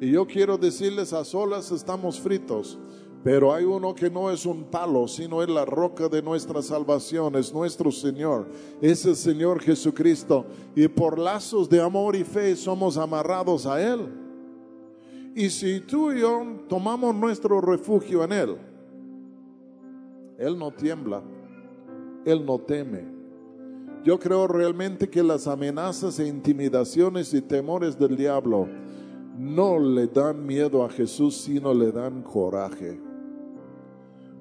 Y 0.00 0.12
yo 0.12 0.26
quiero 0.26 0.56
decirles, 0.56 1.12
a 1.12 1.22
solas 1.22 1.70
estamos 1.70 2.18
fritos, 2.18 2.78
Pero 3.22 3.52
hay 3.52 3.64
uno 3.66 3.94
que 3.94 4.08
no 4.08 4.30
es 4.30 4.46
un 4.46 4.64
palo, 4.64 5.06
sino 5.06 5.42
es 5.42 5.50
la 5.50 5.66
roca 5.66 6.08
de 6.08 6.22
nuestra 6.22 6.62
salvación, 6.62 7.36
es 7.36 7.52
nuestro 7.52 7.92
Señor, 7.92 8.48
es 8.80 9.04
el 9.04 9.14
Señor 9.14 9.60
Jesucristo. 9.60 10.46
Y 10.74 10.88
por 10.88 11.18
lazos 11.18 11.68
de 11.68 11.82
amor 11.82 12.16
y 12.16 12.24
fe 12.24 12.56
somos 12.56 12.96
amarrados 12.96 13.66
a 13.66 13.82
Él. 13.82 14.08
Y 15.34 15.50
si 15.50 15.80
tú 15.80 16.10
y 16.10 16.20
yo 16.20 16.42
tomamos 16.70 17.14
nuestro 17.14 17.60
refugio 17.60 18.24
en 18.24 18.32
Él, 18.32 18.56
Él 20.38 20.58
no 20.58 20.70
tiembla, 20.70 21.22
Él 22.24 22.46
no 22.46 22.58
teme. 22.58 23.09
Yo 24.02 24.18
creo 24.18 24.46
realmente 24.46 25.10
que 25.10 25.22
las 25.22 25.46
amenazas 25.46 26.18
e 26.18 26.26
intimidaciones 26.26 27.34
y 27.34 27.42
temores 27.42 27.98
del 27.98 28.16
diablo 28.16 28.66
no 29.38 29.78
le 29.78 30.06
dan 30.06 30.44
miedo 30.46 30.84
a 30.84 30.88
Jesús, 30.88 31.36
sino 31.36 31.74
le 31.74 31.92
dan 31.92 32.22
coraje. 32.22 32.98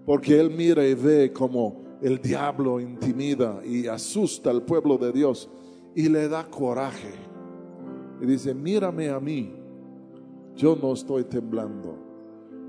Porque 0.06 0.40
Él 0.40 0.50
mira 0.50 0.86
y 0.86 0.94
ve 0.94 1.34
como 1.34 1.82
el 2.02 2.22
diablo 2.22 2.80
intimida 2.80 3.62
y 3.66 3.88
asusta 3.88 4.50
al 4.50 4.64
pueblo 4.64 4.98
de 4.98 5.12
Dios 5.12 5.50
y 5.94 6.08
le 6.08 6.30
da 6.30 6.46
coraje. 6.50 7.14
Y 8.22 8.26
dice, 8.26 8.54
mírame 8.54 9.10
a 9.10 9.20
mí, 9.20 9.54
yo 10.56 10.78
no 10.82 10.94
estoy 10.94 11.24
temblando 11.26 11.96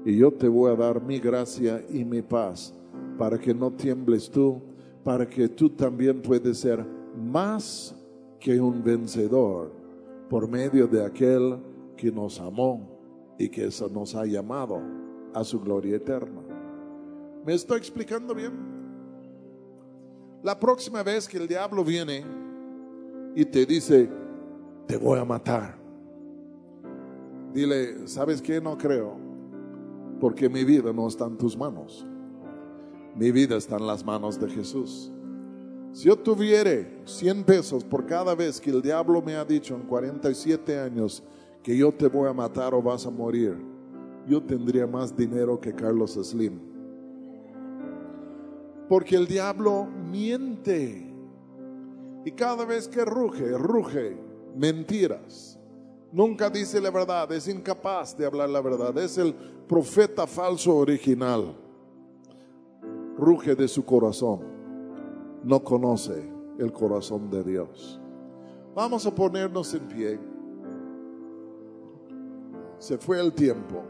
y 0.05 0.17
yo 0.17 0.33
te 0.33 0.49
voy 0.49 0.73
a 0.73 0.77
dar 0.77 1.03
mi 1.03 1.19
gracia 1.19 1.85
y 1.89 2.05
mi 2.05 2.23
paz 2.23 2.75
para 3.19 3.39
que 3.39 3.53
no 3.53 3.73
tiembles 3.73 4.31
tú, 4.31 4.61
para 5.05 5.29
que 5.29 5.49
tú 5.49 5.71
también 5.71 6.21
puedes 6.21 6.59
ser 6.59 6.85
más 7.17 7.95
que 8.39 8.61
un 8.61 8.83
vencedor 8.83 9.73
por 10.29 10.49
medio 10.49 10.87
de 10.87 11.05
aquel 11.05 11.59
que 11.97 12.11
nos 12.11 12.41
amó 12.41 13.35
y 13.39 13.49
que 13.49 13.69
nos 13.91 14.15
ha 14.15 14.25
llamado 14.25 14.81
a 15.35 15.45
su 15.45 15.61
gloria 15.61 15.97
eterna. 15.97 16.41
¿Me 17.45 17.55
estoy 17.55 17.79
explicando 17.79 18.35
bien? 18.35 18.53
La 20.43 20.59
próxima 20.59 21.03
vez 21.03 21.29
que 21.29 21.37
el 21.37 21.47
diablo 21.47 21.85
viene 21.85 22.25
y 23.35 23.45
te 23.45 23.67
dice, 23.67 24.09
te 24.87 24.97
voy 24.97 25.19
a 25.19 25.25
matar, 25.25 25.79
dile, 27.53 28.07
¿sabes 28.07 28.41
qué? 28.41 28.61
No 28.61 28.77
creo, 28.77 29.17
porque 30.19 30.49
mi 30.49 30.65
vida 30.65 30.93
no 30.93 31.07
está 31.09 31.27
en 31.27 31.37
tus 31.37 31.57
manos. 31.57 32.07
Mi 33.15 33.31
vida 33.31 33.57
está 33.57 33.77
en 33.77 33.87
las 33.87 34.05
manos 34.05 34.39
de 34.41 34.49
Jesús. 34.49 35.11
Si 35.93 36.05
yo 36.09 36.17
tuviera 36.17 36.87
100 37.05 37.45
pesos 37.45 37.85
por 37.85 38.07
cada 38.07 38.35
vez 38.35 38.61
que 38.61 38.71
el 38.71 38.81
diablo 38.81 39.21
me 39.21 39.35
ha 39.35 39.45
dicho 39.45 39.75
en 39.75 39.83
47 39.83 40.79
años 40.79 41.23
que 41.63 41.77
yo 41.77 41.93
te 41.93 42.07
voy 42.07 42.29
a 42.29 42.33
matar 42.33 42.75
o 42.75 42.81
vas 42.83 43.07
a 43.07 43.11
morir, 43.11 43.57
yo 44.29 44.41
tendría 44.43 44.87
más 44.87 45.17
dinero 45.17 45.61
que 45.61 45.75
Carlos 45.75 46.13
Slim. 46.13 46.61
Porque 48.89 49.17
el 49.17 49.27
diablo 49.27 49.87
miente. 49.87 51.07
Y 52.25 52.31
cada 52.33 52.65
vez 52.65 52.87
que 52.87 53.05
ruge, 53.05 53.57
ruge 53.57 54.17
mentiras. 54.57 55.59
Nunca 56.13 56.51
dice 56.51 56.81
la 56.81 56.91
verdad, 56.91 57.31
es 57.33 57.49
incapaz 57.49 58.17
de 58.17 58.27
hablar 58.27 58.49
la 58.51 58.61
verdad. 58.61 58.97
Es 58.99 59.19
el 59.19 59.35
profeta 59.35 60.27
falso 60.27 60.77
original. 60.77 61.55
Ruge 63.21 63.55
de 63.55 63.69
su 63.69 63.85
corazón. 63.85 64.41
No 65.45 65.63
conoce 65.63 66.27
el 66.59 66.73
corazón 66.73 67.29
de 67.29 67.45
Dios. 67.45 68.01
Vamos 68.75 69.07
a 69.07 69.15
ponernos 69.15 69.75
en 69.75 69.89
pie. 69.89 70.19
Se 72.79 72.97
fue 72.97 73.21
el 73.21 73.35
tiempo. 73.35 73.83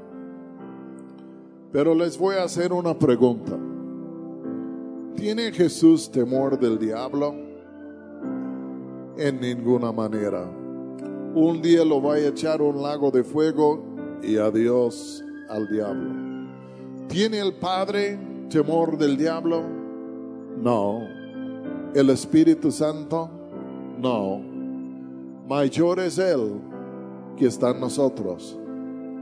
Pero 1.71 1.95
les 1.95 2.19
voy 2.19 2.35
a 2.35 2.43
hacer 2.43 2.73
una 2.73 2.99
pregunta. 2.99 3.57
¿Tiene 5.15 5.53
Jesús 5.53 6.11
temor 6.11 6.59
del 6.59 6.77
diablo? 6.77 7.33
En 9.17 9.41
ninguna 9.41 9.93
manera. 9.93 10.45
Un 11.37 11.63
día 11.63 11.85
lo 11.85 12.03
va 12.03 12.15
a 12.15 12.19
echar 12.19 12.61
un 12.61 12.83
lago 12.83 13.13
de 13.13 13.23
fuego 13.23 13.81
y 14.25 14.39
adiós 14.39 15.23
al 15.49 15.69
diablo. 15.69 16.11
¿Tiene 17.07 17.39
el 17.39 17.55
Padre 17.55 18.30
temor 18.51 18.99
del 18.99 19.17
diablo? 19.17 19.63
No. 20.63 21.01
¿El 21.95 22.11
Espíritu 22.11 22.71
Santo? 22.71 23.31
No. 23.99 24.41
Mayor 25.49 26.01
es 26.01 26.19
Él 26.19 26.61
que 27.37 27.47
está 27.47 27.71
en 27.71 27.81
nosotros 27.81 28.59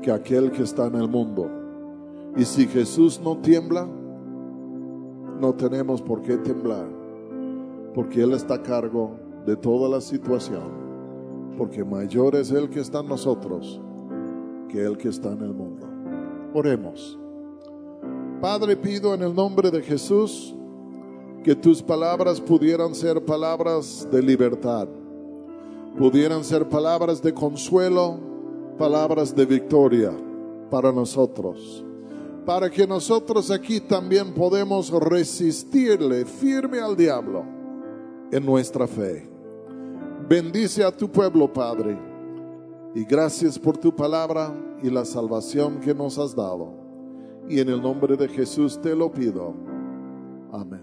que 0.03 0.11
aquel 0.11 0.51
que 0.51 0.63
está 0.63 0.87
en 0.87 0.97
el 0.97 1.09
mundo. 1.09 1.49
Y 2.37 2.45
si 2.45 2.67
Jesús 2.67 3.21
no 3.23 3.39
tiembla, 3.39 3.87
no 5.41 5.55
tenemos 5.55 6.03
por 6.03 6.23
qué 6.23 6.37
temblar, 6.39 6.89
porque 7.95 8.23
Él 8.23 8.33
está 8.33 8.55
a 8.55 8.63
cargo 8.63 9.13
de 9.47 9.57
toda 9.57 9.89
la 9.89 10.01
situación, 10.01 11.55
porque 11.57 11.85
mayor 11.85 12.35
es 12.37 12.51
el 12.51 12.69
que 12.69 12.81
está 12.81 13.01
en 13.01 13.09
nosotros 13.09 13.81
que 14.69 14.85
el 14.85 14.97
que 14.99 15.09
está 15.09 15.33
en 15.33 15.43
el 15.43 15.55
mundo. 15.55 15.87
Oremos. 16.55 17.19
Padre, 18.41 18.77
pido 18.77 19.15
en 19.15 19.23
el 19.23 19.35
nombre 19.35 19.71
de 19.71 19.83
Jesús 19.83 20.55
que 21.43 21.55
tus 21.55 21.83
palabras 21.83 22.41
pudieran 22.41 22.95
ser 22.95 23.25
palabras 23.25 24.07
de 24.11 24.23
libertad, 24.23 24.89
pudieran 25.97 26.45
ser 26.45 26.69
palabras 26.69 27.21
de 27.23 27.33
consuelo, 27.33 28.19
palabras 28.79 29.35
de 29.35 29.45
victoria 29.45 30.13
para 30.71 30.93
nosotros 30.93 31.85
para 32.49 32.71
que 32.71 32.87
nosotros 32.87 33.51
aquí 33.51 33.79
también 33.79 34.33
podemos 34.33 34.91
resistirle 34.91 36.25
firme 36.25 36.81
al 36.81 36.97
diablo 36.97 37.45
en 38.33 38.47
nuestra 38.47 38.87
fe. 38.87 39.29
Bendice 40.27 40.83
a 40.83 40.91
tu 40.91 41.13
pueblo, 41.13 41.53
Padre, 41.53 41.99
y 42.95 43.05
gracias 43.05 43.59
por 43.59 43.77
tu 43.77 43.95
palabra 43.95 44.51
y 44.83 44.89
la 44.89 45.05
salvación 45.05 45.79
que 45.79 45.95
nos 45.95 46.19
has 46.19 46.35
dado. 46.35 46.73
Y 47.49 47.61
en 47.61 47.69
el 47.71 47.81
nombre 47.81 48.17
de 48.17 48.29
Jesús 48.29 48.81
te 48.81 48.95
lo 48.95 49.11
pido. 49.11 49.55
Amén. 50.53 50.78